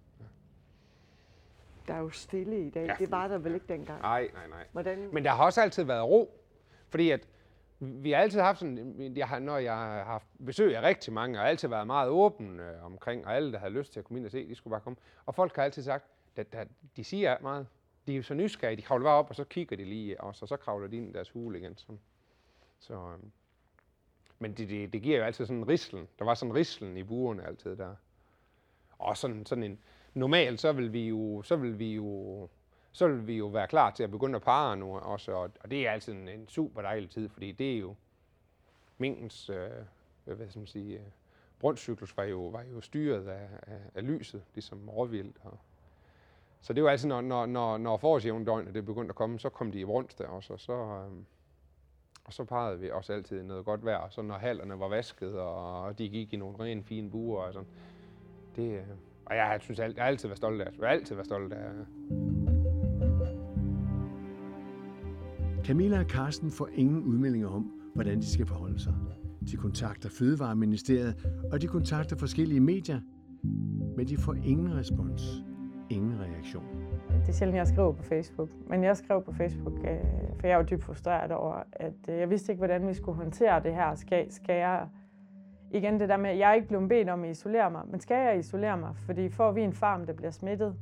[1.88, 2.86] Der er jo stille i dag.
[2.86, 2.94] Ja.
[2.98, 4.02] Det var der vel ikke dengang.
[4.02, 4.66] Nej, nej, nej.
[4.72, 5.08] Hvordan?
[5.12, 6.40] Men der har også altid været ro,
[6.88, 7.28] fordi at
[7.78, 11.40] vi har altid haft sådan, jeg har, når jeg har haft besøg af rigtig mange,
[11.40, 14.18] og altid været meget åben øh, omkring, og alle, der havde lyst til at komme
[14.18, 14.96] ind og se, de skulle bare komme.
[15.26, 16.04] Og folk har altid sagt,
[16.36, 17.66] at, at de siger meget.
[18.06, 20.36] De er jo så nysgerrige, de kravler bare op, og så kigger de lige og
[20.36, 21.76] så kravler de ind i deres hule igen.
[21.76, 21.86] Så,
[22.78, 23.30] så, øhm,
[24.38, 26.08] men det, det, det, giver jo altid sådan en rislen.
[26.18, 27.94] Der var sådan en rislen i buerne altid der.
[28.98, 29.78] Og sådan, sådan en,
[30.14, 32.48] normalt så vil vi jo, så vil vi jo
[32.96, 35.70] så vil vi jo være klar til at begynde at parre nu også, og, og
[35.70, 37.94] det er altid en, en super dejlig tid, fordi det er jo
[38.98, 39.70] minkens, øh,
[40.24, 41.06] hvad skal man sige, øh,
[41.58, 45.36] brunstcyklus var jo, var jo styret af, af, af lyset, ligesom råvildt.
[45.42, 45.58] Og,
[46.60, 49.72] så det var altså, når, når, når, når forårsjævndøgnet det begyndte at komme, så kom
[49.72, 51.12] de i brunst der også, og så, øh,
[52.24, 54.88] og så pegede vi også altid i noget godt vejr, og så når hallerne var
[54.88, 57.68] vasket, og, de gik i nogle rene fine buer og sådan.
[58.56, 58.82] Det, øh,
[59.26, 60.80] og jeg synes, alt- jeg har altid været stolt af, det.
[60.80, 61.86] jeg har altid været stolt af, øh.
[65.64, 67.62] Camilla og Carsten får ingen udmeldinger om,
[67.94, 68.94] hvordan de skal forholde sig.
[69.50, 73.00] De kontakter Fødevareministeriet, og de kontakter forskellige medier,
[73.96, 75.22] men de får ingen respons,
[75.90, 76.64] ingen reaktion.
[77.20, 78.48] Det er sjældent, jeg skriver på Facebook.
[78.66, 79.98] Men jeg skrev på Facebook, øh,
[80.40, 83.62] for jeg var dybt frustreret over, at øh, jeg vidste ikke, hvordan vi skulle håndtere
[83.62, 83.94] det her.
[83.94, 84.86] Skal, skal jeg...
[85.70, 88.00] Igen det der med, at jeg er ikke blevet bedt om at isolere mig, men
[88.00, 88.90] skal jeg isolere mig?
[88.96, 90.74] Fordi får vi en farm, der bliver smittet,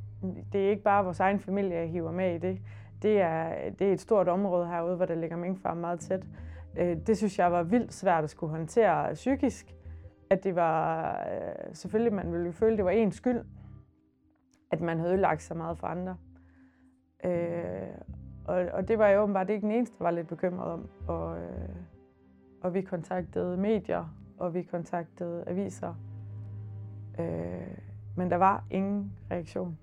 [0.53, 2.59] det er ikke bare vores egen familie, jeg hiver med i det.
[3.01, 6.25] Det er, det er et stort område herude, hvor der ligger minkfarm meget tæt.
[6.77, 9.75] Øh, det synes jeg var vildt svært at skulle håndtere psykisk.
[10.29, 13.41] At det var, øh, selvfølgelig man ville føle, at det var ens skyld,
[14.75, 16.17] at man havde ødelagt så meget for andre.
[17.23, 17.97] Øh,
[18.45, 20.89] og, og det var jeg åbenbart ikke den eneste, der var lidt bekymret om.
[21.07, 21.75] Og, øh,
[22.61, 25.95] og vi kontaktede medier, og vi kontaktede aviser.
[27.19, 27.77] Øh,
[28.15, 29.77] men der var ingen reaktion.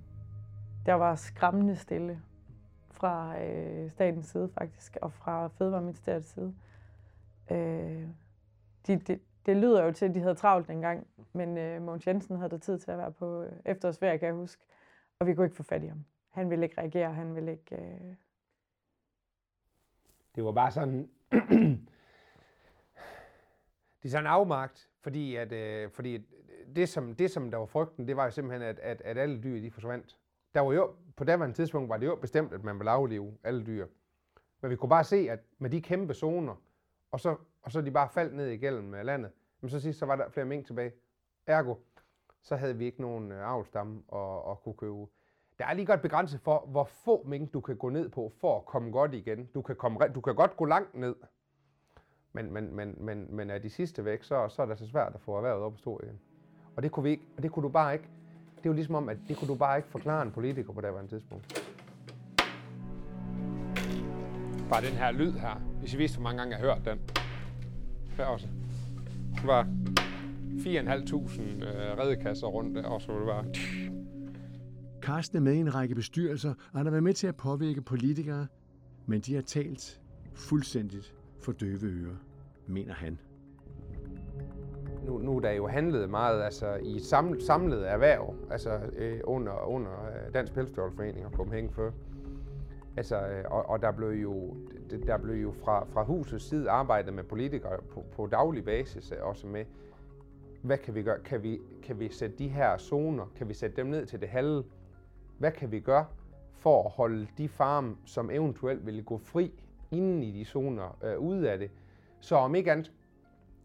[0.86, 2.20] Der var skræmmende stille
[2.90, 6.54] fra øh, statens side faktisk, og fra Fødevareministeriets side.
[7.50, 8.08] Øh,
[8.86, 12.36] de, de, det lyder jo til, at de havde travlt dengang, men øh, Mogens Jensen
[12.36, 14.62] havde der tid til at være på øh, efterårsferie, kan jeg huske.
[15.22, 16.04] Og vi kunne ikke få fat i ham.
[16.30, 17.76] Han ville ikke reagere, han ville ikke...
[17.76, 18.14] Øh...
[20.34, 21.10] Det var bare sådan...
[24.02, 26.22] det er sådan afmagt, fordi, at, øh, fordi øh,
[26.76, 29.42] det, som, det, som der var frygten, det var jo simpelthen, at, at, at alle
[29.42, 30.18] dyr de forsvandt.
[30.54, 33.66] Der var jo, på daværende tidspunkt var det jo bestemt, at man ville aflive alle
[33.66, 33.86] dyr.
[34.60, 36.54] Men vi kunne bare se, at med de kæmpe zoner,
[37.10, 39.30] og så, og så de bare faldt ned igennem øh, landet,
[39.60, 40.92] men så sidst så var der flere mink tilbage.
[41.46, 41.74] Ergo,
[42.42, 45.06] så havde vi ikke nogen øh, avlstamme at, at kunne købe.
[45.58, 48.56] Der er lige godt begrænset for, hvor få mink du kan gå ned på for
[48.56, 49.48] at komme godt igen.
[49.54, 51.14] Du kan, komme, du kan godt gå langt ned,
[52.32, 55.14] men, men, men, men, men er de sidste væk, så, så er det så svært
[55.14, 56.20] at få erhvervet op at stå igen.
[56.76, 58.08] Og det kunne, vi ikke, og det kunne du bare ikke.
[58.56, 60.80] Det er jo ligesom om, at det kunne du bare ikke forklare en politiker på
[60.80, 61.72] det her tidspunkt.
[64.70, 65.54] Bare den her lyd her.
[65.80, 67.00] Hvis I vidste, hvor mange gange jeg har hørt den.
[68.16, 68.48] Hvad også.
[69.44, 69.66] Var
[70.58, 73.46] 4.500 øh, redekasser rundt der, og så det var...
[75.02, 77.82] Carsten er med i en række bestyrelser, og han har været med til at påvirke
[77.82, 78.46] politikere,
[79.06, 80.00] men de har talt
[80.34, 82.16] fuldstændigt for døve ører,
[82.66, 83.18] mener han.
[85.06, 89.68] Nu, nu er der jo handlet meget altså, i sam, samlet erhverv, altså øh, under,
[89.68, 91.92] under øh, Dansk Pelsdyrforening og Copenhagen Fur.
[92.96, 94.56] Altså, øh, og, og der blev jo,
[95.06, 99.46] der blev jo fra, fra husets side arbejdet med politikere på, på daglig basis, også
[99.46, 99.64] med,
[100.62, 101.22] hvad kan vi gøre?
[101.22, 104.28] Kan vi, kan vi sætte de her zoner, kan vi sætte dem ned til det
[104.28, 104.64] halve?
[105.38, 106.06] Hvad kan vi gøre
[106.52, 111.18] for at holde de farme, som eventuelt ville gå fri inden i de zoner, øh,
[111.18, 111.70] ude af det?
[112.20, 112.92] Så om ikke andet,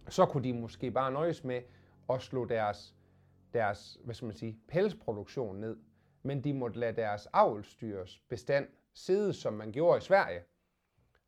[0.10, 1.62] så kunne de måske bare nøjes med
[2.10, 2.96] at slå deres,
[3.54, 5.78] deres hvad skal man sige, pelsproduktion ned,
[6.24, 10.40] men de måtte lade deres avlstyres bestand sidde, som man gjorde i Sverige.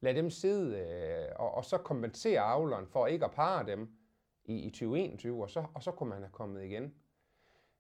[0.02, 3.99] Lad dem sidde, øh, og, og så kompensere avleren for ikke at parre dem
[4.50, 6.94] i, i 2021, og så, og så kunne man have kommet igen.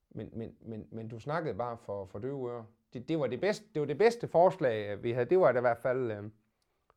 [0.09, 2.63] Men, men, men, men du snakkede bare for, for døve ører.
[2.93, 5.29] Det, det, var det, bedste, det var det bedste forslag, øh, vi havde.
[5.29, 6.23] Det var det i hvert fald, øh,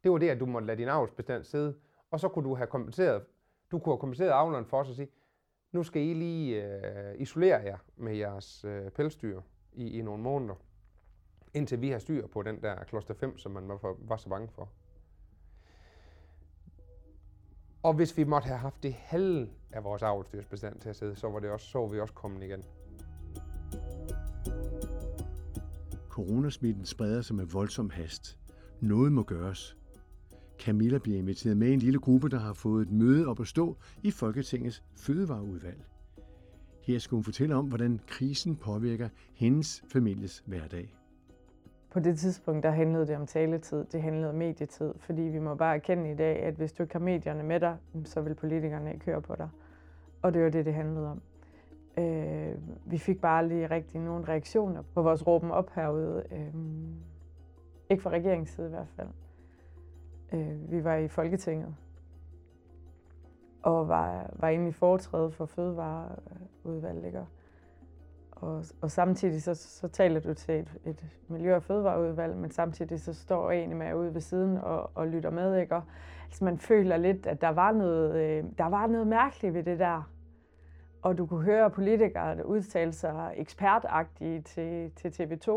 [0.05, 1.75] det var det, at du måtte lade din avlsbestand sidde,
[2.11, 3.25] og så kunne du have kompenseret,
[3.71, 5.09] du kunne have kompenseret avleren for os og sige,
[5.73, 9.41] nu skal I lige øh, isolere jer med jeres øh, pelsdyr
[9.73, 10.55] i, i nogle måneder
[11.55, 14.29] indtil vi har styr på den der kloster 5, som man var, for, var så
[14.29, 14.69] bange for.
[17.83, 21.29] Og hvis vi måtte have haft det halve af vores avlstyrsbestand til at sidde, så
[21.29, 22.65] var, det også, så var vi også kommet igen.
[26.09, 28.39] Coronasmitten spreder sig med voldsom hast.
[28.81, 29.77] Noget må gøres.
[30.59, 33.77] Camilla bliver inviteret med en lille gruppe, der har fået et møde op at stå
[34.03, 35.85] i Folketingets fødevareudvalg.
[36.83, 41.02] Her skal hun fortælle om, hvordan krisen påvirker hendes families hverdag.
[41.93, 45.55] På det tidspunkt, der handlede det om taletid, det handlede om medietid, fordi vi må
[45.55, 48.93] bare erkende i dag, at hvis du ikke har medierne med dig, så vil politikerne
[48.93, 49.49] ikke høre på dig.
[50.23, 51.23] Og det var det, det handlede om.
[51.97, 56.25] Øh, vi fik bare lige rigtig nogen reaktioner på vores råben op herude.
[56.33, 56.55] Øh,
[57.91, 59.09] ikke fra regeringens side i hvert fald.
[60.33, 61.75] Øh, vi var i Folketinget
[63.63, 67.07] og var, var inde i foretræde for fødevareudvalget.
[67.07, 67.21] Ikke?
[68.43, 73.01] Og, og samtidig så, så taler du til et, et miljø- og fødevareudvalg, men samtidig
[73.01, 75.77] så står en med ude ved siden og, og lytter med, ikke?
[75.77, 75.83] Og,
[76.25, 79.79] altså man føler lidt, at der var, noget, øh, der var noget mærkeligt ved det
[79.79, 80.11] der.
[81.03, 85.51] Og du kunne høre politikere der udtale sig ekspertagtige til, til TV2.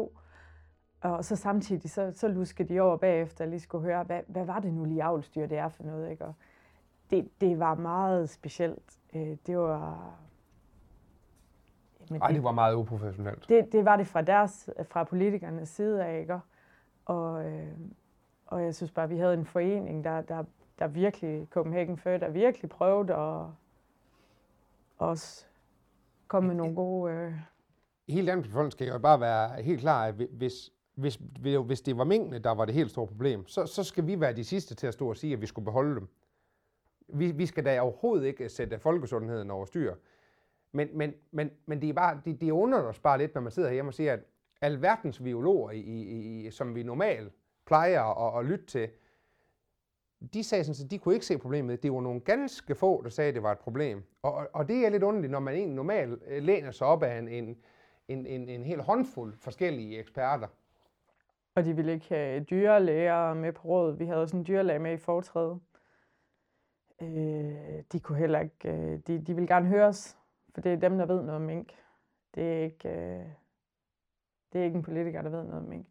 [1.02, 4.46] Og så samtidig så, så luskede de over bagefter og lige skulle høre, hvad, hvad
[4.46, 6.26] var det nu lige avlstyr, det er for noget, ikke?
[6.26, 6.34] Og
[7.10, 9.00] det, det var meget specielt.
[9.16, 10.16] Øh, det var
[12.12, 13.50] men Ej, det var meget uprofessionelt.
[13.50, 16.40] Det, det var det fra deres, fra politikernes side af, ikke?
[17.06, 17.68] Og, øh,
[18.46, 20.44] og jeg synes bare, vi havde en forening, der, der,
[20.80, 23.46] der virkelig, Copenhagen Før, der virkelig prøvede at
[24.98, 25.46] også
[26.28, 27.14] komme med nogle gode...
[27.14, 27.34] Øh...
[28.10, 31.20] Helt andet befolkning skal jo bare være helt klar, at hvis, hvis,
[31.66, 34.34] hvis det var mængdene, der var det helt store problem, så, så skal vi være
[34.34, 36.08] de sidste til at stå og sige, at vi skulle beholde dem.
[37.08, 39.96] Vi, vi skal da overhovedet ikke sætte folkesundheden over styr.
[40.76, 43.52] Men, men, men, men det, er bare, det, det undrer os bare lidt, når man
[43.52, 44.20] sidder hjemme og siger, at
[44.62, 47.34] alverdens biologer, i, i, som vi normalt
[47.66, 48.90] plejer at, at lytte til,
[50.34, 51.84] de sagde sådan, at de kunne ikke se problemet.
[51.84, 54.04] Det var nogle ganske få, der sagde, at det var et problem.
[54.22, 57.18] Og, og det er lidt underligt, når man egentlig normalt øh, læner sig op af
[57.18, 57.58] en, en,
[58.08, 60.48] en, en, en hel håndfuld forskellige eksperter.
[61.56, 63.98] Og de ville ikke have dyrelæger med på råd.
[63.98, 65.60] Vi havde også en dyrlæge med i foretræde.
[67.02, 70.18] Øh, de kunne heller ikke, øh, de, de ville gerne høre os.
[70.56, 71.74] For det er dem, der ved noget om mink.
[72.36, 73.30] Det er ikke, øh,
[74.54, 75.88] det er ikke en politiker, der ved noget om mink.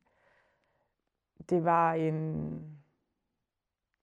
[1.50, 2.14] Det var en,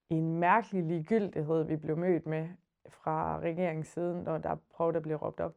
[0.10, 2.50] en mærkelig ligegyldighed, vi blev mødt med
[2.90, 5.56] fra regeringssiden, når der prøvede at blive råbt op.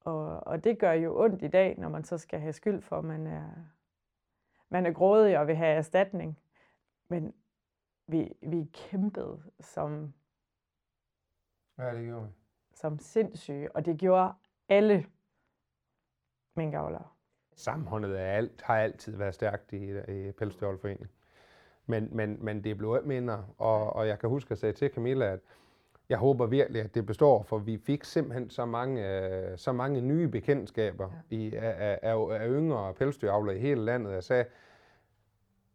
[0.00, 2.98] Og, og det gør jo ondt i dag, når man så skal have skyld for,
[2.98, 3.50] at man er,
[4.68, 6.38] man er grådig og vil have erstatning.
[7.08, 7.34] Men
[8.06, 10.14] vi, vi kæmpede som,
[11.78, 12.37] Ja, det gjorde vi
[12.80, 14.32] som sindssyge, og det gjorde
[14.68, 15.06] alle
[16.56, 17.04] minkavlere.
[17.56, 21.08] Sammenholdet er alt, har altid været stærkt i, i Pelsdyrholdforeningen.
[21.86, 25.32] Men, men, men det blev mindre, og, og jeg kan huske at sige til Camilla,
[25.32, 25.40] at
[26.08, 30.00] jeg håber virkelig, at det består, for vi fik simpelthen så mange, øh, så mange
[30.00, 31.36] nye bekendtskaber ja.
[31.36, 34.12] i, af, af, af yngre pelsdyravlere i hele landet.
[34.12, 34.44] Jeg sagde,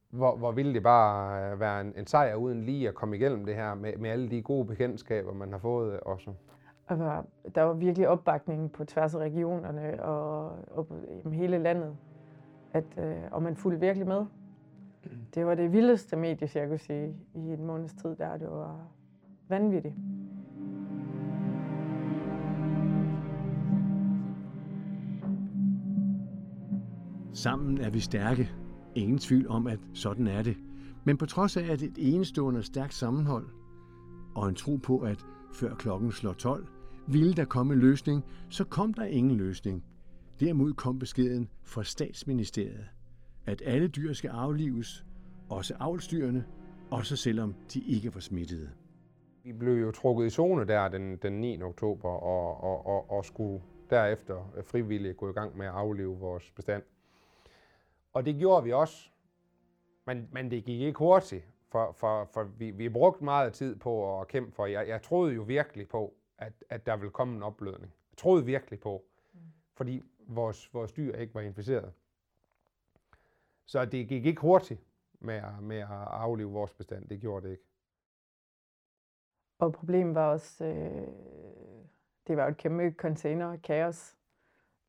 [0.10, 3.46] hvor, hvor ville det bare øh, være en, en sejr uden lige at komme igennem
[3.46, 6.34] det her med, med alle de gode bekendtskaber, man har fået også.
[6.94, 7.22] Altså,
[7.56, 10.88] der var virkelig opbakning på tværs af regionerne og, og
[11.26, 11.96] i hele landet,
[12.74, 14.26] at, øh, og man fulgte virkelig med.
[15.36, 18.38] Det var det vildeste medie, jeg kunne sige, i en måneds tid der.
[18.38, 18.88] Det var
[19.48, 19.96] vanvittigt.
[27.34, 28.50] Sammen er vi stærke.
[28.96, 30.58] Ingen tvivl om, at sådan er det.
[31.04, 33.48] Men på trods af, at et enestående og stærkt sammenhold,
[34.36, 36.68] og en tro på, at før klokken slår 12,
[37.08, 39.86] ville der komme en løsning, så kom der ingen løsning.
[40.40, 42.86] Derimod kom beskeden fra statsministeriet,
[43.46, 45.06] at alle dyr skal aflives,
[45.50, 46.46] også avlsdyrene,
[46.92, 48.70] også selvom de ikke var smittede.
[49.44, 51.62] Vi blev jo trukket i zone der den, den 9.
[51.62, 56.52] oktober og, og, og, og skulle derefter frivilligt gå i gang med at aflive vores
[56.52, 56.84] bestand.
[58.14, 59.10] Og det gjorde vi også,
[60.06, 64.22] men, men det gik ikke hurtigt, for, for, for vi, vi brugte meget tid på
[64.22, 64.66] at kæmpe for.
[64.66, 67.94] Jeg, jeg troede jo virkelig på, at, at der ville komme en opblødning.
[68.12, 69.40] Jeg troede virkelig på, mm.
[69.74, 71.94] fordi vores, vores dyr ikke var inficeret.
[73.66, 74.82] Så det gik ikke hurtigt
[75.20, 77.10] med at, med at aflive vores bestand.
[77.10, 77.64] Det gjorde det ikke.
[79.60, 81.08] Og problemet var også, øh,
[82.28, 84.18] det var jo et kæmpe container kaos.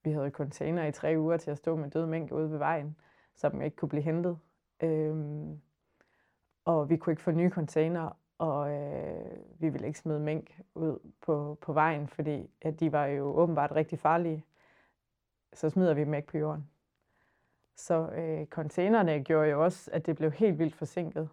[0.04, 2.96] Vi havde container i tre uger til at stå med døde mink ude ved vejen,
[3.34, 4.38] som ikke kunne blive hentet.
[4.82, 5.60] Øhm,
[6.64, 10.98] og vi kunne ikke få nye container, og øh, vi ville ikke smide mink ud
[11.22, 14.44] på, på vejen, fordi at de var jo åbenbart rigtig farlige.
[15.52, 16.70] Så smider vi dem ikke på jorden.
[17.76, 21.28] Så øh, containerne gjorde jo også, at det blev helt vildt forsinket.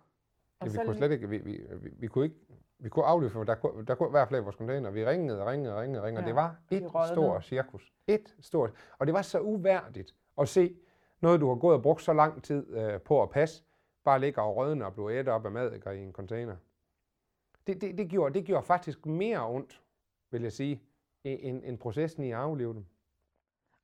[0.62, 2.38] Ja, vi kunne slet ikke, vi, vi, vi, vi kunne ikke,
[2.80, 4.92] vi kunne aflive, for der kunne, der kunne være flere af vores container.
[4.92, 6.22] Vi ringede og ringede og ringede og ringede.
[6.22, 7.94] Ja, det var et stort cirkus.
[8.08, 8.72] Et stort.
[9.00, 10.76] Og det var så uværdigt at se
[11.22, 13.64] noget, du har gået og brugt så lang tid øh, på at passe,
[14.04, 16.56] bare ligger og rødne og bliver ædt op af madikker i en container.
[17.68, 19.82] Det, det, det, gjorde, det gjorde faktisk mere ondt,
[20.32, 20.82] vil jeg sige,
[21.24, 22.86] end, end processen i at aflive dem.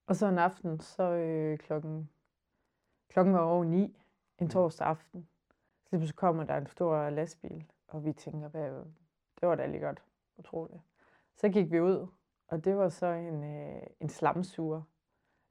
[0.05, 2.09] Og så en aften, så øh, klokken,
[3.09, 4.49] klokken var over ni, en mm.
[4.49, 5.27] torsdag aften,
[5.91, 8.71] så kommer der en stor lastbil, og vi tænker, hvad,
[9.39, 10.03] det var da lige godt,
[10.37, 10.81] utroligt.
[11.35, 12.07] Så gik vi ud,
[12.47, 14.81] og det var så en, øh, en slamsuger,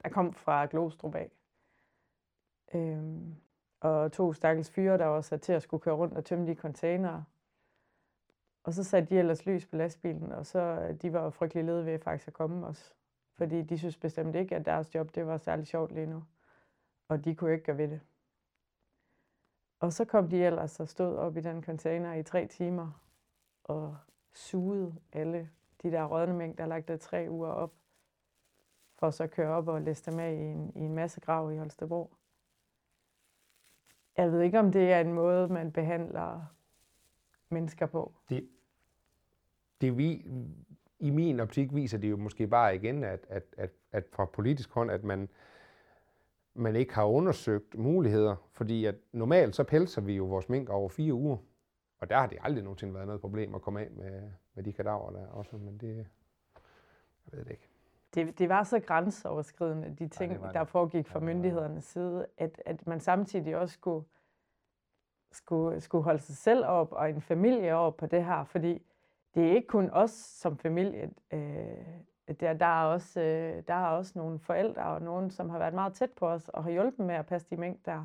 [0.02, 1.30] der kom fra Glostrup af.
[2.74, 3.36] Øhm,
[3.80, 6.54] og to stakkels fyre, der var sat til at skulle køre rundt og tømme de
[6.54, 7.24] containere.
[8.66, 11.64] Og så satte de ellers lys på lastbilen, og så øh, de var jo frygtelig
[11.64, 12.94] lede ved faktisk at komme os.
[13.34, 16.24] Fordi de synes bestemt ikke, at deres job det var særlig sjovt lige nu.
[17.08, 18.00] Og de kunne ikke gøre ved det.
[19.80, 23.02] Og så kom de ellers og stod op i den container i tre timer
[23.64, 23.96] og
[24.34, 25.50] sugede alle
[25.82, 27.72] de der rådne mængder, der lagt der tre uger op,
[28.98, 31.52] for så at køre op og læse dem af i en, i en masse grav
[31.52, 32.14] i Holstebro.
[34.16, 36.46] Jeg ved ikke, om det er en måde, man behandler
[37.48, 38.12] mennesker på.
[38.28, 38.48] Det,
[39.80, 40.26] det vi,
[40.98, 44.72] i min optik viser det jo måske bare igen, at, at, at, at fra politisk
[44.72, 45.28] hånd, at man,
[46.54, 48.36] man ikke har undersøgt muligheder.
[48.52, 51.36] Fordi at normalt så pelser vi jo vores mink over fire uger.
[51.98, 54.22] Og der har det aldrig nogensinde været noget problem at komme af med,
[54.54, 55.56] med de kadaver der også.
[55.56, 57.68] Men det, jeg ved det ikke.
[58.14, 60.54] Det, det var så grænseoverskridende, de ting, ja, det det.
[60.54, 64.06] der foregik fra myndighedernes side, at, at man samtidig også skulle,
[65.32, 68.82] skulle, skulle holde sig selv op og en familie op på det her, fordi
[69.36, 71.10] det er ikke kun os som familie.
[71.30, 75.58] Øh, der, der, er også, øh, der er også nogle forældre og nogen, som har
[75.58, 78.04] været meget tæt på os og har hjulpet med at passe de mængder der.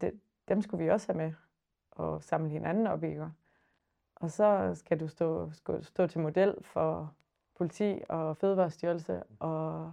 [0.00, 1.32] Det, dem skulle vi også have med
[1.90, 3.18] og samle hinanden op i.
[4.14, 5.50] Og så skal du stå,
[5.82, 7.14] stå til model for
[7.56, 9.92] politi og fødevarestyrelse og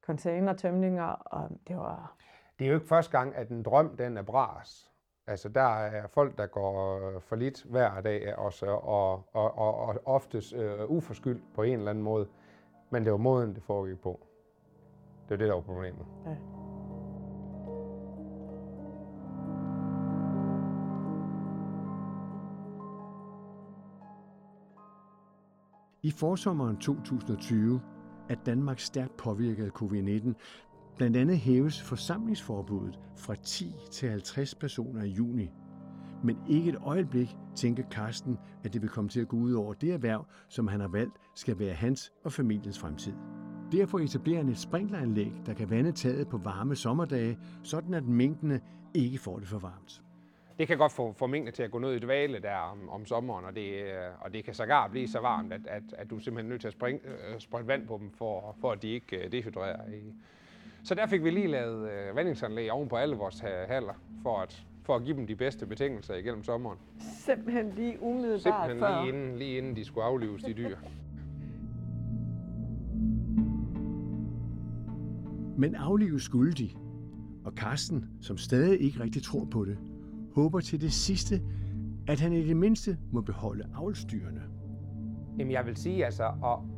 [0.00, 2.16] containertømninger, og det var...
[2.58, 4.92] Det er jo ikke første gang, at en drøm den er bras.
[5.28, 10.00] Altså, der er folk, der går for lidt hver dag også, og, og, og, og
[10.04, 12.26] oftest øh, uforskyldt på en eller anden måde.
[12.90, 14.26] Men det var måden, det foregik på.
[15.22, 16.06] Det var det, der var problemet.
[16.26, 16.36] Ja.
[26.02, 27.80] I forsommeren 2020
[28.28, 30.32] at Danmark stærkt påvirket af covid-19.
[30.96, 35.50] Blandt andet hæves forsamlingsforbuddet fra 10 til 50 personer i juni.
[36.24, 39.74] Men ikke et øjeblik tænker Karsten, at det vil komme til at gå ud over
[39.74, 43.12] det erhverv, som han har valgt, skal være hans og familiens fremtid.
[43.72, 48.60] Derfor etablerer han et sprinkleranlæg, der kan vande taget på varme sommerdage, sådan at mængdene
[48.94, 50.02] ikke får det for varmt.
[50.58, 53.06] Det kan godt få, få mængden til at gå ned i dvale der om, om
[53.06, 53.90] sommeren, og det, øh,
[54.20, 56.68] og det kan sågar blive så varmt, at, at, at du er simpelthen nødt til
[56.68, 59.90] at springe, øh, sprøjte vand på dem, for, for at de ikke øh, dehydrerer.
[59.92, 60.12] I.
[60.86, 64.66] Så der fik vi lige lavet øh, vandingsanlæg oven på alle vores haller, for at,
[64.82, 66.78] for at give dem de bedste betingelser igennem sommeren.
[66.98, 69.04] Simpelthen lige umiddelbart Simpelthen før.
[69.04, 70.76] lige inden, lige inden de skulle aflives, de dyr.
[75.62, 76.70] Men aflives skulle de,
[77.44, 79.78] og Karsten, som stadig ikke rigtig tror på det,
[80.34, 81.40] håber til det sidste,
[82.08, 84.42] at han i det mindste må beholde avlstyrene.
[85.38, 86.75] Jamen jeg vil sige, altså, og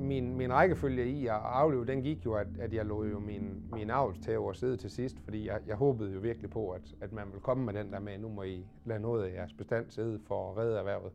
[0.00, 3.62] min, min rækkefølge i at afleve, den gik jo, at, at jeg lå jo min,
[3.72, 7.26] min avlstæver sidde til sidst, fordi jeg, jeg håbede jo virkelig på, at, at man
[7.26, 10.20] ville komme med den der med, nu må I lade noget af jeres bestand sidde
[10.26, 11.12] for at redde erhvervet.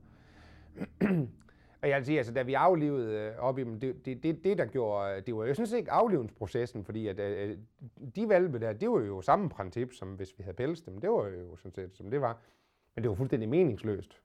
[1.81, 4.43] og jeg vil sige, altså da vi aflevede øh, op i dem, det, det, det,
[4.43, 7.57] det der gjorde, øh, det var jo sådan set ikke aflevningsprocessen, fordi at, at
[8.15, 11.09] de valpe der, det var jo samme princip, som hvis vi havde pelset dem, det
[11.09, 12.41] var jo sådan set, som det var.
[12.95, 14.21] Men det var fuldstændig meningsløst.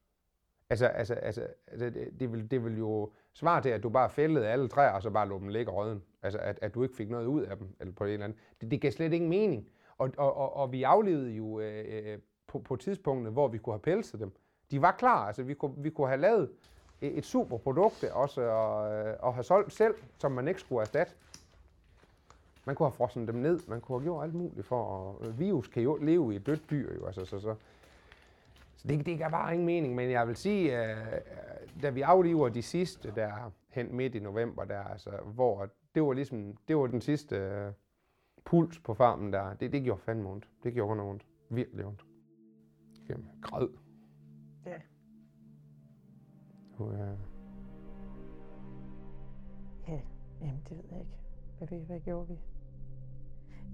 [0.71, 4.11] Altså, altså, altså, altså det, det, vil, det vil jo svare til, at du bare
[4.11, 6.03] fældede alle træer, og så bare lå dem ligge råden.
[6.23, 8.39] Altså, at, at du ikke fik noget ud af dem, eller på en eller anden.
[8.61, 9.69] Det, det gav slet ingen mening.
[9.99, 13.73] Og, og, og, og vi aflevede jo øh, øh, på, på tidspunktet, hvor vi kunne
[13.73, 14.33] have pelset dem.
[14.71, 16.51] De var klar, altså vi kunne, vi kunne have lavet
[17.03, 20.81] e, et, super produkt også, og, øh, og have solgt selv, som man ikke skulle
[20.81, 21.13] erstatte.
[22.65, 25.69] Man kunne have frosset dem ned, man kunne have gjort alt muligt for, at virus
[25.69, 27.55] kan jo leve i et dødt dyr, jo, altså, så, så,
[28.81, 30.97] så det, det gør bare ingen mening, men jeg vil sige, øh,
[31.83, 36.13] da vi afliver de sidste der hen midt i november, der, altså, hvor det var
[36.13, 37.73] ligesom, det var den sidste øh,
[38.45, 40.49] puls på farmen der, det, det gjorde fandme ondt.
[40.63, 41.27] Det gjorde noget ondt.
[41.51, 42.05] Virkelig ondt.
[43.09, 43.69] Jamen, græd.
[44.67, 44.81] Ja.
[46.79, 47.19] Nu, øh,
[49.89, 50.01] Ja,
[50.41, 51.13] jamen det ved jeg ikke.
[51.59, 52.39] Hvad, vi, hvad gjorde vi?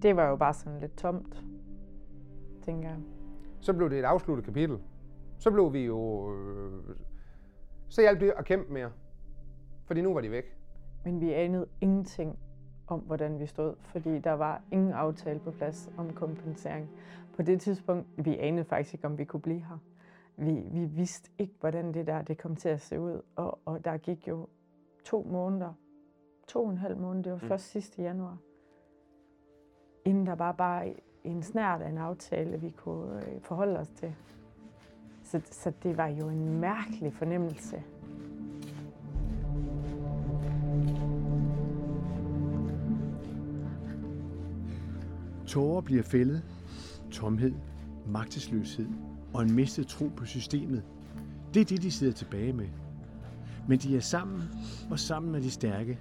[0.02, 1.44] Det var jo bare sådan lidt tomt,
[2.62, 2.98] tænker jeg.
[3.60, 4.78] så blev det et afsluttet kapitel.
[5.38, 6.30] Så blev vi jo...
[6.34, 6.96] Øh,
[7.88, 8.92] så hjalp det at kæmpe mere.
[9.84, 10.56] Fordi nu var de væk.
[11.04, 12.38] Men vi anede ingenting
[12.86, 16.90] om, hvordan vi stod, fordi der var ingen aftale på plads om kompensering.
[17.36, 19.78] På det tidspunkt, vi anede faktisk ikke, om vi kunne blive her.
[20.36, 23.84] Vi, vi vidste ikke, hvordan det der det kom til at se ud, og, og
[23.84, 24.48] der gik jo
[25.04, 25.72] to måneder,
[26.48, 27.48] to og en halv måned, det var Mm.
[27.48, 28.36] først sidste januar,
[30.04, 34.14] inden der var bare en snært af en aftale, vi kunne øh, forholde os til.
[35.30, 37.82] Så, så det var jo en mærkelig fornemmelse.
[45.46, 46.42] Tårer bliver fældet,
[47.10, 47.54] tomhed,
[48.06, 48.86] magtesløshed
[49.34, 50.82] og en mistet tro på systemet.
[51.54, 52.68] Det er det, de sidder tilbage med.
[53.68, 54.42] Men de er sammen,
[54.90, 55.98] og sammen er de stærke.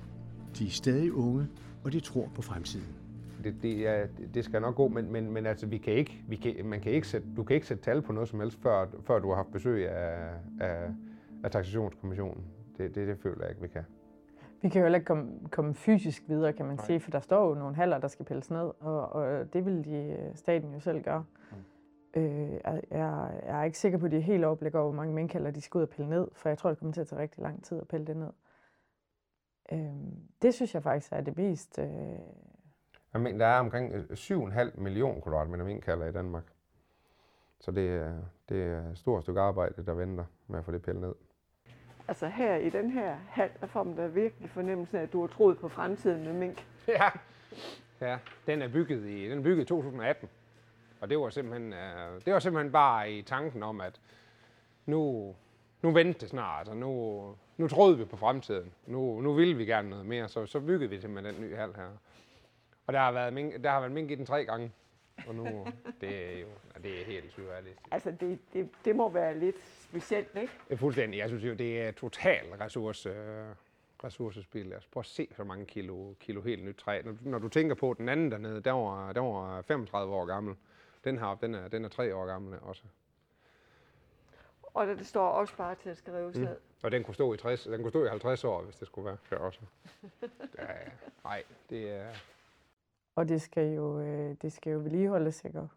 [0.57, 1.47] De er stadig unge,
[1.84, 3.05] og de tror på fremtiden.
[3.46, 6.36] Det, det, er, det skal nok gå, men, men, men altså, vi kan ikke, vi
[6.36, 8.86] kan, man kan ikke sætte, du kan ikke sætte tal på noget som helst, før,
[9.02, 10.89] før du har haft besøg af, af,
[11.43, 12.43] af taxationskommissionen.
[12.78, 13.84] Det, det, det føler jeg ikke, vi kan.
[14.62, 16.86] Vi kan jo heller ikke komme, komme fysisk videre, kan man Nej.
[16.86, 19.86] sige, for der står jo nogle haller, der skal pilles ned, og, og det vil
[19.86, 21.26] de, øh, staten jo selv gøre.
[21.52, 22.22] Mm.
[22.22, 25.14] Øh, jeg, jeg er ikke sikker på, at de er helt overblik over, hvor mange
[25.14, 27.22] minkhaller de skal ud og pille ned, for jeg tror, det kommer til at tage
[27.22, 28.32] rigtig lang tid at pille det ned.
[29.72, 29.80] Øh,
[30.41, 31.80] det synes jeg faktisk er det mest...
[31.80, 31.88] Øh,
[33.16, 36.43] Jeg mener, der er omkring øh, 7,5 millioner kvadratmeter minkkalder i Danmark.
[37.59, 40.82] Så det, er- det er et stort stykke arbejde, der venter med at få det
[40.82, 41.13] pillet ned.
[42.07, 45.22] Altså her i den her hal, der får man da virkelig fornemmelsen af, at du
[45.22, 46.68] har troet på fremtiden med mink.
[46.88, 47.09] Ja.
[48.01, 50.30] ja, den er bygget i, den er bygget i 2018.
[51.01, 54.01] Og det var simpelthen, øh, det var simpelthen bare i tanken om, at
[54.86, 55.36] nu,
[55.82, 56.59] nu ventede det snart.
[56.59, 57.24] Altså nu,
[57.57, 58.72] nu troede vi på fremtiden.
[58.88, 61.74] Nu, nu ville vi gerne noget mere, så, så byggede vi simpelthen den nye hal
[61.76, 61.89] her.
[62.88, 64.71] Og der har været mink, der har været mink i den tre gange.
[65.27, 65.67] Og nu,
[66.01, 66.47] det er jo
[66.83, 67.88] det er helt surrealistisk.
[67.91, 70.53] Altså det, det, det må være lidt specielt, ikke?
[70.67, 71.17] Det er fuldstændig.
[71.17, 73.45] Jeg synes jo, det er total ressource, øh,
[74.03, 74.73] ressourcespil.
[74.73, 77.01] Altså, prøv at se, så mange kilo, kilo helt nyt træ.
[77.01, 80.13] Når, du- når du tænker på, at den anden dernede, der var, der var 35
[80.15, 80.55] år gammel.
[81.03, 82.83] Den her, den er, den er 3 år gammel også.
[84.63, 86.43] Og det står også bare til at skal rives Mm.
[86.43, 86.57] ned.
[86.83, 89.05] Og den kunne stå i 60, den kunne stå i 50 år, hvis det skulle
[89.05, 89.59] være for også.
[90.59, 90.65] Ja,
[91.23, 92.09] nej, det er...
[93.16, 95.59] og det skal jo, øh, det skal jo vedligeholdes, ikke?
[95.59, 95.70] Og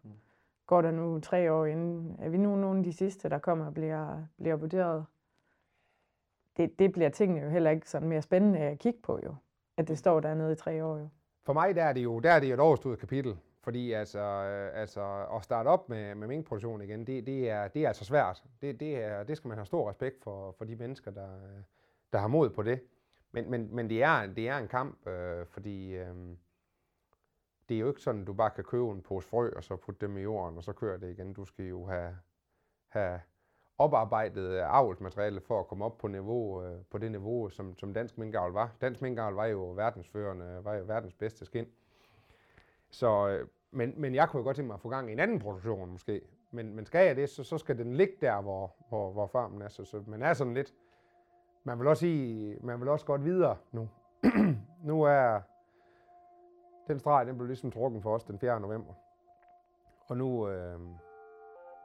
[0.65, 3.65] Går der nu tre år inden, er vi nu nogle af de sidste, der kommer
[3.65, 5.05] og bliver, bliver vurderet?
[6.59, 9.35] det, det bliver tingene jo heller ikke sådan mere spændende at kigge på jo.
[9.77, 11.09] At det står dernede i tre år jo.
[11.45, 13.37] For mig der er det jo, der er det jo et overstået kapitel.
[13.61, 17.83] Fordi altså, øh, altså at starte op med, med minkproduktion igen, det, det, er, det
[17.83, 18.43] er altså svært.
[18.61, 21.27] Det, det, er, det skal man have stor respekt for, for de mennesker, der,
[22.13, 22.79] der har mod på det.
[23.31, 26.15] Men, men, men det, er, det er en kamp, øh, fordi øh,
[27.69, 29.75] det er jo ikke sådan, at du bare kan købe en pose frø, og så
[29.75, 31.33] putte dem i jorden, og så kører det igen.
[31.33, 32.17] Du skal jo have,
[32.87, 33.19] have
[33.77, 37.93] oparbejdet øh, avlsmateriale for at komme op på, niveau, øh, på det niveau, som, som
[37.93, 38.75] dansk minkavl var.
[38.81, 41.67] Dansk minkavl var jo verdensførende, var jo verdens bedste skin.
[42.89, 45.19] Så, øh, men, men jeg kunne jo godt tænke mig at få gang i en
[45.19, 46.21] anden produktion måske.
[46.51, 49.61] Men, men skal jeg det, så, så skal den ligge der, hvor, hvor, hvor farmen
[49.61, 49.67] er.
[49.67, 50.73] Så, så man er sådan lidt...
[51.63, 53.89] Man vil også sige, man vil også godt videre nu.
[54.89, 55.41] nu er
[56.89, 58.59] den streg, den blev ligesom trukken for os den 4.
[58.59, 58.93] november.
[60.07, 60.79] Og nu, øh,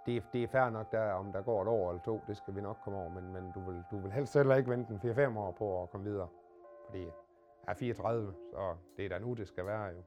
[0.06, 2.54] det, det er fair nok, der, om der går et år eller to, det skal
[2.54, 5.10] vi nok komme over, men, men du, vil, du vil helst heller ikke vente en
[5.34, 6.28] 4-5 år på at komme videre.
[6.86, 10.02] Fordi jeg er 34, så det er da nu, det skal være jo.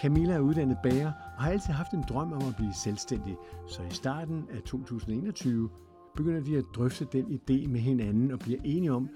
[0.00, 3.36] Camilla er uddannet bager og har altid haft en drøm om at blive selvstændig,
[3.68, 5.70] så i starten af 2021
[6.16, 9.08] begynder de at drøfte den idé med hinanden og bliver enige om,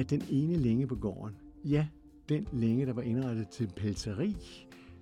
[0.00, 1.86] at den ene længe på gården, ja,
[2.28, 4.36] den længe, der var indrettet til pelseri,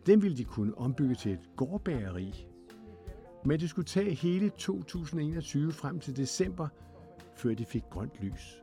[0.06, 2.46] den ville de kunne ombygge til et gårdbageri.
[3.44, 6.68] Men det skulle tage hele 2021 frem til december,
[7.34, 8.62] før de fik grønt lys.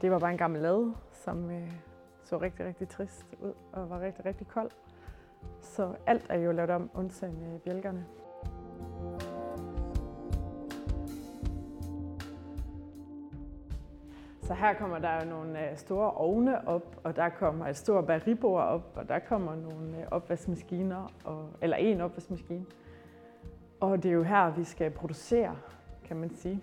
[0.00, 0.94] Det var bare en gammel lade,
[1.24, 1.72] som øh,
[2.24, 4.70] så rigtig, rigtig trist ud og var rigtig, rigtig kold.
[5.60, 8.06] Så alt er jo lavet om, undtagen øh, bjælkerne.
[14.48, 18.06] Så her kommer der jo nogle øh, store ovne op, og der kommer et stort
[18.06, 22.64] baribord op, og der kommer nogle øh, opvaskemaskiner, og, eller en opvaskemaskine.
[23.80, 25.56] Og det er jo her, vi skal producere,
[26.04, 26.60] kan man sige.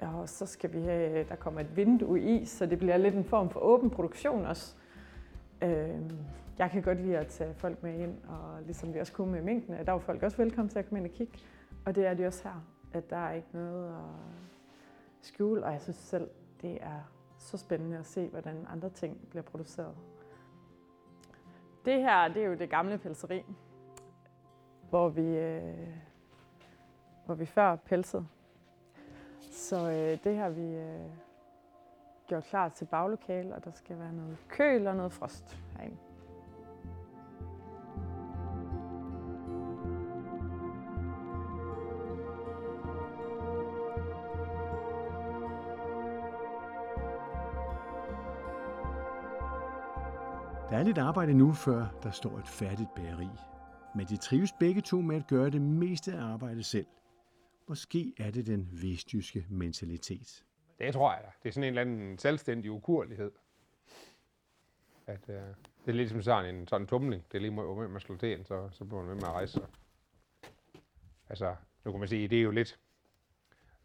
[0.00, 3.14] Og så skal vi have, øh, der kommer et vindue i, så det bliver lidt
[3.14, 4.76] en form for åben produktion også.
[5.62, 6.10] Øhm,
[6.58, 9.42] jeg kan godt lide at tage folk med ind, og ligesom vi også kunne med
[9.42, 11.38] mængden, der var folk også velkommen til at komme ind og kigge.
[11.86, 14.04] Og det er de også her, at der er ikke noget at
[15.22, 16.28] skjule, og jeg synes selv,
[16.62, 17.00] det er
[17.38, 19.94] så spændende at se, hvordan andre ting bliver produceret.
[21.84, 23.44] Det her, det er jo det gamle pelseri,
[24.90, 25.88] hvor vi, øh,
[27.26, 28.26] hvor vi før pelsede.
[29.40, 31.10] Så øh, det har vi øh,
[32.26, 35.96] gjort klar til baglokale, og der skal være noget køl og noget frost herinde.
[50.82, 53.28] Er lidt arbejde nu, før der står et færdigt bageri.
[53.94, 56.86] Men de trives begge to med at gøre det meste af arbejdet selv.
[57.68, 60.44] Måske er det den vestjyske mentalitet.
[60.78, 61.30] Det tror jeg da.
[61.42, 63.32] Det er sådan en eller anden selvstændig ukurlighed.
[65.06, 67.24] At, øh, det er lidt som sådan en sådan tumling.
[67.32, 69.34] Det er lige med, med at slå til så, så bliver man ved med at
[69.34, 69.66] rejse sig.
[71.28, 72.78] Altså, nu kan man sige, det er jo lidt,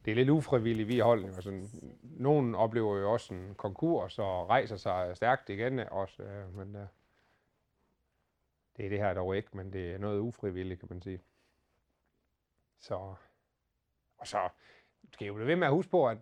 [0.08, 1.36] det er lidt ufrivilligt vi holdning.
[1.36, 1.70] Altså,
[2.04, 6.88] nogen oplever jo også en konkurs og rejser sig stærkt igen også, øh, men øh,
[8.78, 11.22] det er det her dog ikke, men det er noget ufrivilligt, kan man sige.
[12.80, 12.96] Så,
[14.18, 14.50] og så
[15.12, 16.18] skal jeg jo blive ved med at huske på, at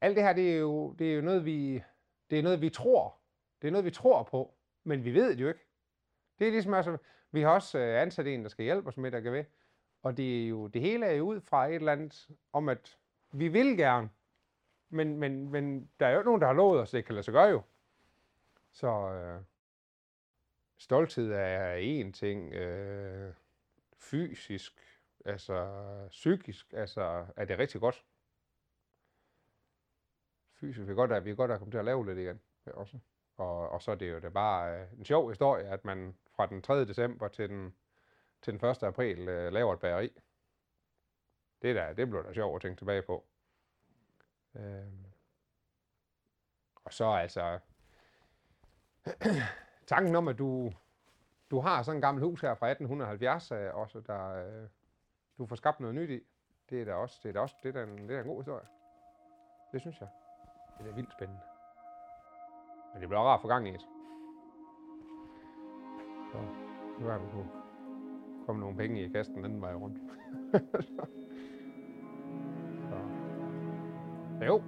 [0.00, 1.82] alt det her, det er jo, det er jo noget, vi,
[2.30, 3.16] det er noget, vi tror.
[3.62, 4.54] Det er noget, vi tror på,
[4.84, 5.66] men vi ved det jo ikke.
[6.38, 6.96] Det er ligesom altså,
[7.30, 9.44] vi har også øh, ansat en, der skal hjælpe os med det, ved.
[10.02, 12.98] Og det, er jo, det hele er jo ud fra et eller andet om, at
[13.34, 14.10] vi vil gerne,
[14.88, 17.24] men, men, men der er jo ikke nogen, der har lovet os, det kan lade
[17.24, 17.62] sig gøre jo.
[18.72, 19.42] Så øh,
[20.76, 23.34] stolthed er en ting, øh,
[23.98, 24.80] fysisk,
[25.24, 25.70] altså
[26.08, 28.04] psykisk, altså er det rigtig godt.
[30.54, 32.98] Fysisk er godt, at vi er godt at komme til at lave lidt igen også.
[33.36, 36.46] Og, og så er det jo det bare øh, en sjov historie, at man fra
[36.46, 36.84] den 3.
[36.84, 37.74] december til den,
[38.42, 38.82] til den 1.
[38.82, 40.10] april øh, laver et bageri.
[41.64, 43.24] Det, der, det blev da sjovt at tænke tilbage på.
[44.54, 45.04] Øhm.
[46.84, 47.58] Og så altså,
[49.86, 50.72] tanken om, at du,
[51.50, 54.68] du har sådan en gammel hus her fra 1870 øh, også, der øh,
[55.38, 56.20] du får skabt noget nyt i.
[56.70, 58.26] Det er da også, det er da også det er da en, det er en
[58.26, 58.66] god historie.
[59.72, 60.08] Det synes jeg.
[60.78, 61.42] Det er vildt spændende.
[62.92, 63.80] Men det bliver rart for gang i et.
[66.32, 66.38] Så
[67.00, 67.50] nu er vi kunne
[68.46, 69.98] komme nogle penge i kassen den vej rundt.
[74.42, 74.62] Jo.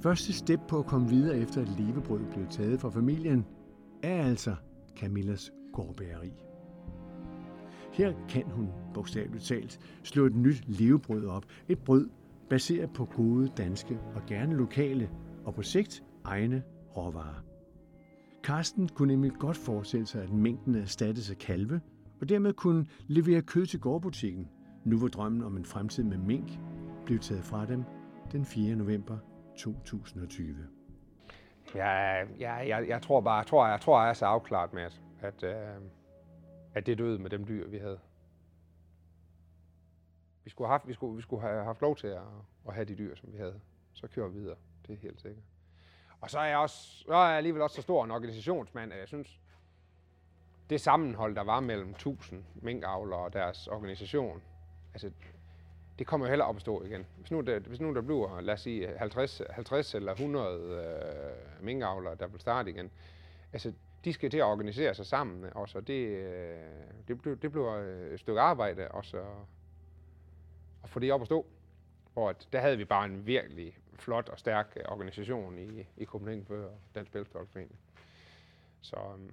[0.00, 3.46] Første step på at komme videre efter at levebrød blev taget fra familien,
[4.02, 4.54] er altså
[4.96, 6.32] Camillas gårdbæreri.
[7.92, 11.44] Her kan hun, bogstaveligt talt, slå et nyt levebrød op.
[11.68, 12.08] Et brød
[12.50, 15.10] baseret på gode danske og gerne lokale
[15.44, 16.62] og på sigt egne
[16.96, 17.47] råvarer.
[18.48, 21.80] Karsten kunne nemlig godt forestille sig, at mængden erstattes af kalve,
[22.20, 24.48] og dermed kunne levere kød til gårdbutikken.
[24.84, 26.50] Nu var drømmen om en fremtid med mink
[27.06, 27.84] blev taget fra dem
[28.32, 28.76] den 4.
[28.76, 29.18] november
[29.56, 30.56] 2020.
[31.74, 34.82] Ja, ja jeg, jeg tror bare, jeg tror, jeg tror, jeg er så afklaret med,
[34.82, 35.44] at, at,
[36.74, 37.98] at det døde med dem dyr, vi havde.
[40.44, 42.22] Vi skulle have haft, vi skulle, vi skulle have haft lov til at,
[42.68, 43.60] at have de dyr, som vi havde.
[43.92, 45.44] Så kører vi videre, det er helt sikkert.
[46.20, 48.98] Og så er jeg, også, så er jeg alligevel også så stor en organisationsmand, at
[48.98, 49.40] jeg synes,
[50.70, 54.42] det sammenhold, der var mellem 1000 minkavlere og deres organisation,
[54.92, 55.10] altså,
[55.98, 57.06] det kommer jo heller op at stå igen.
[57.18, 60.60] Hvis nu, der, hvis nu der bliver, lad os sige, 50, 50 eller 100
[61.60, 62.90] øh, minkavlere, der vil starte igen,
[63.52, 63.72] altså,
[64.04, 66.58] de skal til at organisere sig sammen, og så det, øh,
[67.08, 67.74] det, det bliver
[68.12, 69.24] et stykke arbejde, og så
[70.82, 71.46] at få det op at stå.
[72.12, 76.04] Hvor at, der havde vi bare en virkelig flot og stærk øh, organisation i, i
[76.04, 77.78] Copenhagen for Dansk Bæltstolforening.
[78.80, 79.32] Så, øhm,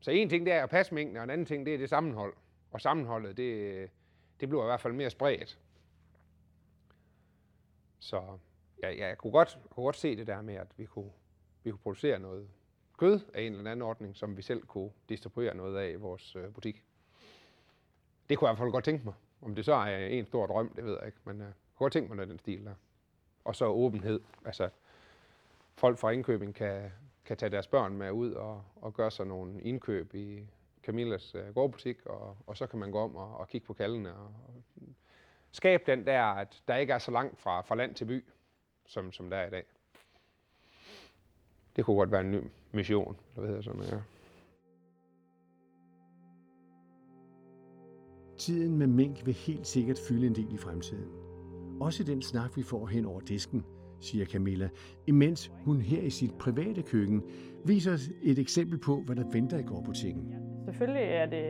[0.00, 1.88] så en ting det er at passe mængden, og en anden ting det er det
[1.88, 2.34] sammenhold.
[2.70, 3.90] Og sammenholdet, det,
[4.40, 5.58] det bliver i hvert fald mere spredt.
[7.98, 8.38] Så
[8.82, 11.10] ja, ja, jeg kunne godt, kunne godt se det der med, at vi kunne,
[11.62, 12.48] vi kunne producere noget
[12.98, 16.36] kød af en eller anden ordning, som vi selv kunne distribuere noget af i vores
[16.36, 16.84] øh, butik.
[18.28, 19.14] Det kunne jeg i hvert fald godt tænke mig.
[19.42, 21.92] Om det så er en stor drøm, det ved jeg ikke, men jeg kunne godt
[21.92, 22.74] tænke mig noget den stil der.
[23.44, 24.20] Og så åbenhed.
[24.44, 24.68] Altså,
[25.74, 26.92] folk fra indkøbing kan,
[27.24, 30.46] kan tage deres børn med ud og, og gøre sig nogle indkøb i
[30.82, 34.14] Camillas uh, gårdbutik, og, og så kan man gå om og, og kigge på kaldene
[34.14, 34.62] og, og
[35.52, 38.24] skabe den der, at der ikke er så langt fra, fra land til by,
[38.86, 39.64] som, som der er i dag.
[41.76, 42.40] Det kunne godt være en ny
[42.72, 43.92] mission, eller hvad hedder sådan noget.
[43.92, 44.00] Ja.
[48.38, 51.29] Tiden med mink vil helt sikkert fylde en del i fremtiden.
[51.80, 53.64] Også den snak, vi får hen over disken,
[54.00, 54.68] siger Camilla,
[55.06, 57.22] imens hun her i sit private køkken
[57.64, 60.34] viser os et eksempel på, hvad der venter i gårdbutikken.
[60.64, 61.44] Selvfølgelig er det,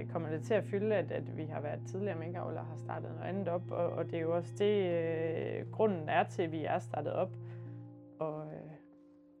[0.00, 2.76] øh, kommer det til at fylde, at, at vi har været tidligere minkavlere og har
[2.76, 6.42] startet noget andet op, og, og det er jo også det, øh, grunden er til,
[6.42, 7.36] at vi er startet op.
[8.18, 8.70] Og, øh,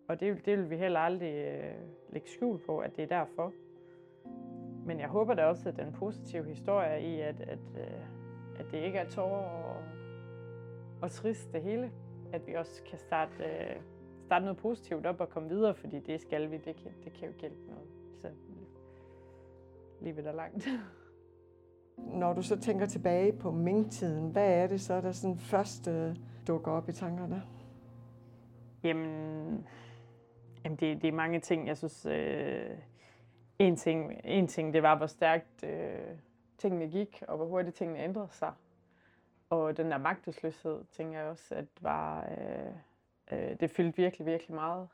[0.08, 1.74] og det, det vil vi heller aldrig øh,
[2.12, 3.52] lægge skjul på, at det er derfor.
[4.86, 8.78] Men jeg håber da også, at den positive historie i, at, at, øh, at det
[8.78, 9.79] ikke er tårer og,
[11.02, 11.92] og trist det hele,
[12.32, 13.76] at vi også kan starte, øh,
[14.26, 17.28] starte noget positivt op og komme videre, fordi det skal vi, det kan, det kan
[17.28, 17.88] jo hjælpe noget.
[18.20, 18.28] Så
[20.00, 20.68] livet er langt.
[21.96, 26.16] Når du så tænker tilbage på minktiden, hvad er det så, der sådan først øh,
[26.46, 27.42] dukker op i tankerne?
[28.82, 29.66] Jamen,
[30.64, 31.66] jamen det, det er mange ting.
[31.66, 32.70] Jeg synes, øh,
[33.58, 36.16] en, ting, en ting, det var, hvor stærkt øh,
[36.58, 38.52] tingene gik, og hvor hurtigt tingene ændrede sig.
[39.50, 42.72] Og den der magtesløshed, tænker jeg også, at var, øh,
[43.32, 44.88] øh, det fyldte virkelig, virkelig meget.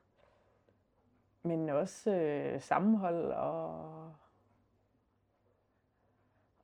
[1.43, 4.13] Men også øh, sammenhold og,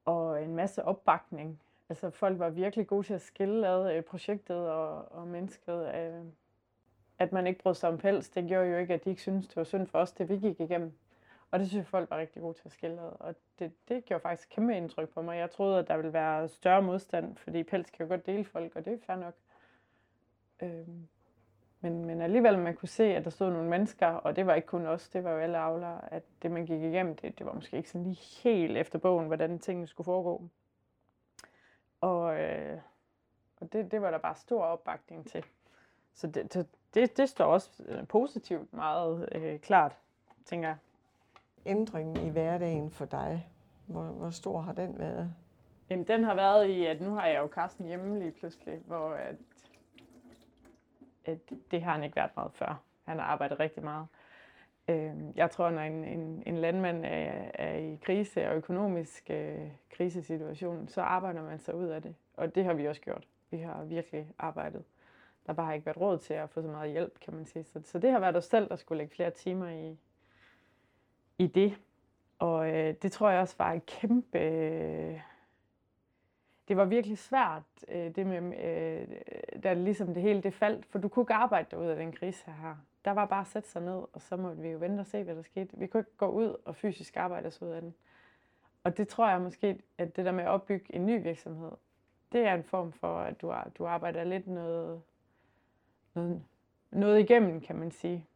[0.05, 1.61] og en masse opbakning.
[1.89, 5.95] Altså folk var virkelig gode til at skille ad øh, projektet og, og mennesket.
[5.95, 6.25] Øh,
[7.19, 9.49] at man ikke brød sig om pels, det gjorde jo ikke, at de ikke syntes,
[9.49, 10.93] det var synd for os, det vi gik igennem.
[11.53, 13.13] Og det synes jeg, folk var rigtig gode til at skille ad.
[13.21, 15.39] Og det, det gjorde faktisk kæmpe indtryk på mig.
[15.39, 18.77] Jeg troede, at der ville være større modstand, fordi pels kan jo godt dele folk,
[18.77, 19.35] og det er fair nok.
[20.63, 21.09] Øhm,
[21.81, 24.67] men, men alligevel man kunne se, at der stod nogle mennesker, og det var ikke
[24.67, 27.53] kun os, det var jo alle avlere, at det man gik igennem, det, det var
[27.53, 30.49] måske ikke sådan lige helt efter bogen, hvordan tingene skulle foregå.
[32.01, 32.81] Og, øh,
[33.61, 35.45] og det, det var der bare stor opbakning til.
[36.15, 39.99] Så det, det, det står også øh, positivt meget øh, klart,
[40.45, 40.77] tænker jeg
[41.67, 43.49] ændringen i hverdagen for dig?
[43.87, 45.35] Hvor, hvor stor har den været?
[45.91, 49.09] Jamen, den har været i, at nu har jeg jo Karsten hjemme lige pludselig, hvor
[49.11, 49.37] at,
[51.25, 51.39] at
[51.71, 52.83] det har han ikke været meget før.
[53.05, 54.07] Han har arbejdet rigtig meget.
[54.89, 59.69] Øhm, jeg tror, når en, en, en landmand er, er i krise og økonomisk øh,
[59.91, 62.15] krisesituation, så arbejder man sig ud af det.
[62.37, 63.29] Og det har vi også gjort.
[63.51, 64.85] Vi har virkelig arbejdet.
[65.47, 67.65] Der bare har ikke været råd til at få så meget hjælp, kan man sige.
[67.65, 69.99] Så, så det har været os selv, der skulle lægge flere timer i,
[71.39, 71.79] i det.
[72.39, 74.39] Og øh, det tror jeg også var et kæmpe...
[74.39, 75.21] Øh,
[76.69, 79.09] det var virkelig svært, øh, det med, øh,
[79.63, 82.45] da ligesom det hele det faldt, for du kunne ikke arbejde derud af den krise
[82.47, 82.77] her.
[83.05, 85.23] Der var bare at sætte sig ned, og så måtte vi jo vente og se,
[85.23, 85.79] hvad der skete.
[85.79, 87.95] Vi kunne ikke gå ud og fysisk arbejde os ud af den.
[88.85, 91.71] Og det tror jeg måske, at det der med at opbygge en ny virksomhed,
[92.33, 95.03] det er en form for, at du, du arbejder lidt noget,
[96.15, 96.43] noget
[96.93, 98.27] noget igennem, kan man sige.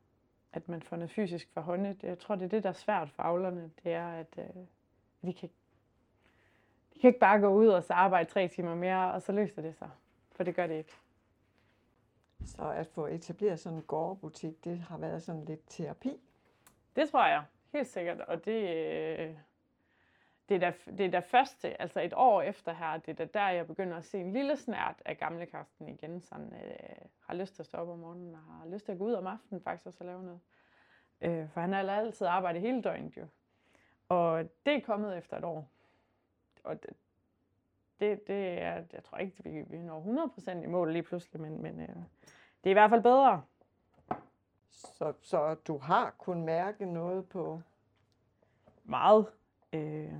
[0.57, 2.03] At man får noget fysisk for håndet.
[2.03, 3.71] Jeg tror, det er det, der er svært for avlerne.
[3.85, 4.45] Det er, at øh,
[5.23, 5.49] de, kan,
[6.95, 9.63] de kan ikke bare gå ud og så arbejde tre timer mere, og så løser
[9.63, 9.91] det sig.
[10.33, 10.93] For det gør det ikke.
[12.45, 16.21] Så at få etableret sådan en gårdbutik, det har været sådan lidt terapi.
[16.97, 18.21] Det tror jeg, helt sikkert.
[18.21, 18.77] Og det,
[19.19, 19.35] øh,
[20.49, 23.39] det, er da, det er da første, altså et år efter her, det er da
[23.39, 26.21] der, jeg begynder at se en lille snært af gamle Karsten igen.
[26.21, 28.99] Sådan, øh, har lyst til at stå op om morgenen, og har lyst til at
[28.99, 30.41] gå ud om aftenen faktisk også og lave noget.
[31.21, 33.27] Øh, for han har altid arbejdet hele døgnet jo.
[34.09, 35.69] Og det er kommet efter et år.
[36.65, 36.91] Og det,
[38.01, 41.63] det, det er, jeg tror ikke, vi, vi når 100% i mål lige pludselig, men,
[41.63, 41.89] men øh,
[42.65, 43.43] det er i hvert fald bedre.
[44.71, 47.63] Så, så du har kun mærke noget på...
[48.85, 49.27] Meget.
[49.73, 50.13] Øh,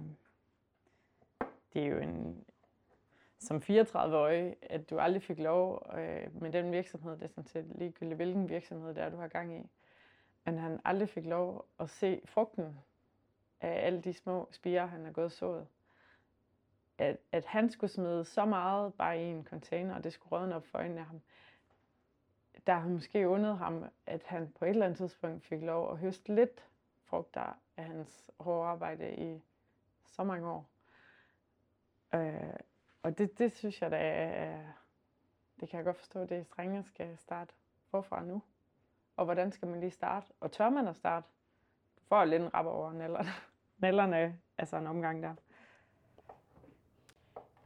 [1.73, 2.45] det er jo en,
[3.39, 7.67] som 34-årig, at du aldrig fik lov øh, med den virksomhed, det er sådan set
[7.75, 9.63] ligegyldigt, hvilken virksomhed det er, du har gang i,
[10.45, 12.79] men han aldrig fik lov at se frugten
[13.61, 15.67] af alle de små spirer, han har gået og sået.
[16.99, 20.55] At, at han skulle smide så meget bare i en container, og det skulle rådne
[20.55, 21.21] op for øjnene af ham.
[22.67, 25.99] Der har måske undet ham, at han på et eller andet tidspunkt fik lov at
[25.99, 26.65] høste lidt
[27.07, 29.43] frugter af hans hårde arbejde i
[30.05, 30.69] så mange år.
[32.15, 32.55] Øh,
[33.03, 33.97] og det, det synes jeg da
[35.61, 37.55] det kan jeg godt forstå, det strenge skal starte
[37.91, 38.43] forfra nu.
[39.17, 40.27] Og hvordan skal man lige starte?
[40.41, 41.27] Og tør man at starte?
[41.95, 43.29] For får lidt en rap over nallerne,
[43.79, 45.35] nallerne, altså en omgang der.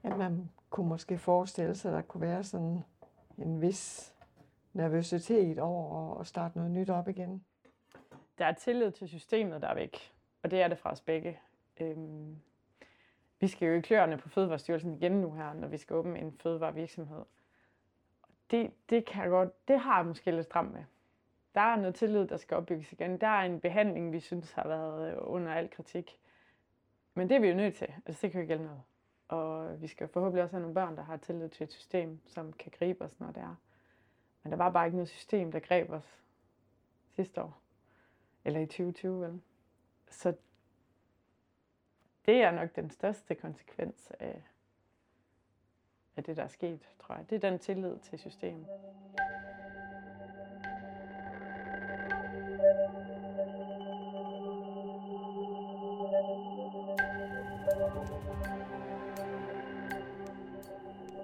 [0.05, 2.85] Ja, man kunne måske forestille sig, at der kunne være sådan
[3.39, 4.15] en vis
[4.73, 7.45] nervøsitet over at starte noget nyt op igen.
[8.41, 10.13] Der er tillid til systemet, der er væk.
[10.43, 11.41] Og det er det fra os begge.
[11.81, 12.37] Øhm,
[13.41, 16.33] vi skal jo i kløerne på Fødevarestyrelsen igen nu her, når vi skal åbne en
[16.33, 17.25] fødevarevirksomhed.
[18.51, 20.85] Det, det, kan jeg godt, det har jeg måske lidt stramt med.
[21.55, 23.21] Der er noget tillid, der skal opbygges igen.
[23.21, 26.19] Der er en behandling, vi synes har været øh, under al kritik.
[27.15, 27.95] Men det er vi jo nødt til.
[28.07, 28.83] Altså, det kan jo ikke hjælpe noget.
[29.29, 32.53] Og vi skal forhåbentlig også have nogle børn, der har tillid til et system, som
[32.53, 33.57] kan gribe os, når det er.
[34.43, 36.23] Men der var bare ikke noget system, der greb os
[37.15, 37.61] sidste år.
[38.45, 39.41] Eller i 2020, vel?
[40.11, 40.35] Så
[42.27, 44.43] det er nok den største konsekvens af,
[46.17, 47.31] af det, der er sket, tror jeg.
[47.31, 48.67] Det er den tillid til systemet.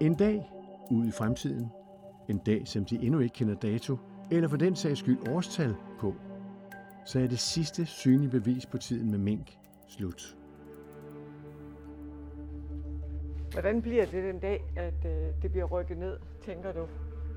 [0.01, 0.51] En dag
[0.91, 1.71] ude i fremtiden,
[2.29, 3.97] en dag, som de endnu ikke kender dato,
[4.31, 6.15] eller for den sags skyld årstal på,
[7.07, 10.35] så er det sidste synlige bevis på tiden med mink slut.
[13.51, 16.87] Hvordan bliver det den dag, at øh, det bliver rykket ned, tænker du?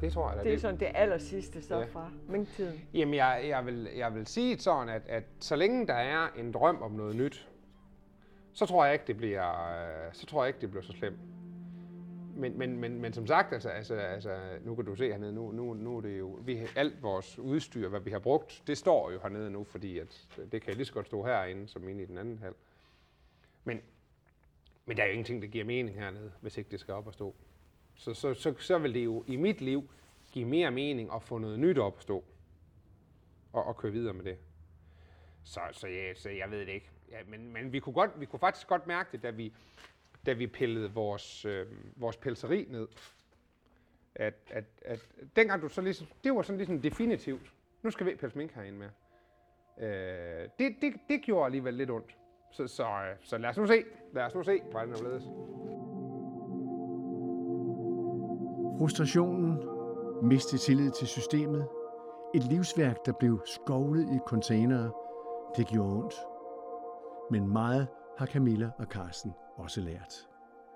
[0.01, 0.45] Det tror jeg da.
[0.45, 1.85] Det er sådan det aller sidste så Ja.
[1.85, 2.81] fra minktiden.
[2.95, 6.29] Jamen, jeg, jeg, vil, jeg vil sige det sådan, at, at så længe der er
[6.37, 7.49] en drøm om noget nyt,
[8.53, 11.18] så tror jeg ikke, det bliver, øh, så tror jeg ikke, det bliver så slemt.
[12.37, 15.53] Men, men, men, men som sagt, altså, altså, altså, nu kan du se hernede, nu,
[15.53, 19.11] nu, nu er det jo, vi, alt vores udstyr, hvad vi har brugt, det står
[19.11, 22.07] jo hernede nu, fordi at, det kan lige så godt stå herinde, som inde i
[22.07, 22.55] den anden hal.
[23.64, 23.81] Men,
[24.87, 27.14] men der er jo ingenting, der giver mening hernede, hvis ikke det skal op og
[27.14, 27.35] stå.
[27.95, 29.91] Så, så, så, så vil det jo i mit liv
[30.33, 32.24] give mere mening at få noget nyt op at stå
[33.53, 34.39] og, og køre videre med det.
[35.45, 36.91] Så, så, ja, så jeg ved det ikke.
[37.11, 39.53] Ja, men, men vi, kunne godt, vi kunne faktisk godt mærke det, da vi,
[40.27, 41.66] da vi pillede vores, øh,
[41.97, 42.89] vores pelseri ned.
[44.14, 47.53] At, at, at dengang du så ligesom, det var sådan ligesom definitivt.
[47.83, 48.89] Nu skal vi pelse mink herinde med.
[49.89, 52.16] Øh, det, det, det gjorde alligevel lidt ondt.
[52.53, 53.85] Så, så, øh, så lad os nu se.
[54.12, 55.25] Lad os nu se, hvordan det ledes.
[58.79, 59.59] Frustrationen,
[60.23, 61.68] miste tillid til systemet,
[62.35, 64.93] et livsværk, der blev skovlet i containere,
[65.57, 66.14] det gjorde ondt.
[67.31, 69.33] Men meget har Camilla og Carsten
[69.63, 70.29] også lært.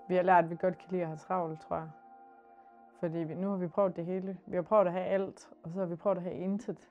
[0.09, 1.91] Vi har lært, at vi godt kan lide at have travlt, tror jeg.
[3.01, 4.39] Fordi vi, nu har vi prøvet det hele.
[4.47, 6.91] Vi har prøvet at have alt, og så har vi prøvet at have intet.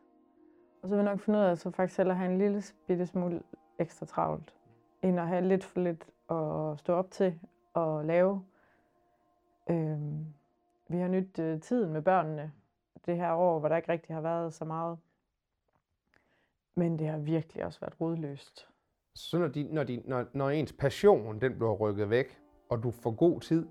[0.82, 2.64] Og så har vi nok fundet ud af, at så faktisk hellere have en lille
[2.88, 3.44] bitte smule
[3.80, 4.56] ekstra travlt,
[5.02, 7.40] end at have lidt for lidt at stå op til
[7.74, 8.46] og lave.
[9.70, 10.26] Øhm,
[10.88, 12.52] vi har nyt øh, tiden med børnene
[13.06, 15.00] det her år, hvor der ikke rigtig har været så meget.
[16.76, 18.73] Men det har virkelig også været rodløst.
[19.16, 22.40] Så når, de, når, de, når, når ens passion den bliver rykket væk,
[22.70, 23.68] og du får god tid,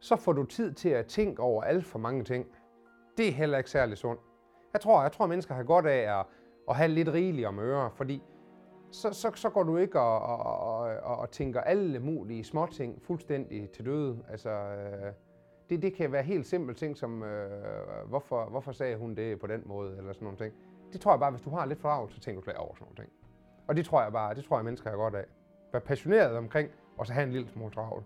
[0.00, 2.46] så får du tid til at tænke over alt for mange ting.
[3.16, 4.20] Det er heller ikke særlig sundt.
[4.72, 6.26] Jeg tror, jeg tror mennesker har godt af at,
[6.68, 8.22] at have lidt rigeligt om ører, fordi
[8.90, 13.70] så, så, så går du ikke og, og, og, og, tænker alle mulige småting fuldstændig
[13.70, 14.24] til døde.
[14.28, 15.12] Altså, øh,
[15.70, 19.46] det, det kan være helt simple ting som, øh, hvorfor, hvorfor sagde hun det på
[19.46, 20.54] den måde, eller sådan nogle ting.
[20.92, 22.84] Det tror jeg bare, hvis du har lidt fordraget, så tænker du slet over sådan
[22.84, 23.23] nogle ting.
[23.68, 25.24] Og det tror jeg bare, det tror jeg mennesker er godt af.
[25.72, 28.04] Vær passioneret omkring, og så have en lille smule travlt.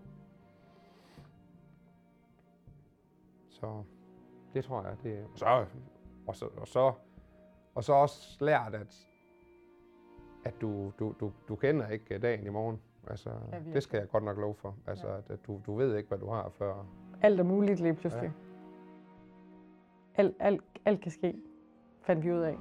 [3.49, 3.83] Så
[4.53, 5.45] det tror jeg, det og så,
[6.27, 6.93] og så, og så,
[7.75, 9.07] og så også lært, at,
[10.45, 12.81] at du, du, du, du kender ikke dagen i morgen.
[13.07, 14.75] Altså, Ja, det skal jeg godt nok love for.
[14.87, 15.17] Altså, Ja.
[15.33, 16.85] at du, du ved ikke, hvad du har før.
[17.21, 18.31] Alt er muligt lige pludselig.
[20.17, 20.21] Ja.
[20.21, 21.41] Alt, alt, alt kan ske,
[22.01, 22.57] fandt vi ud af.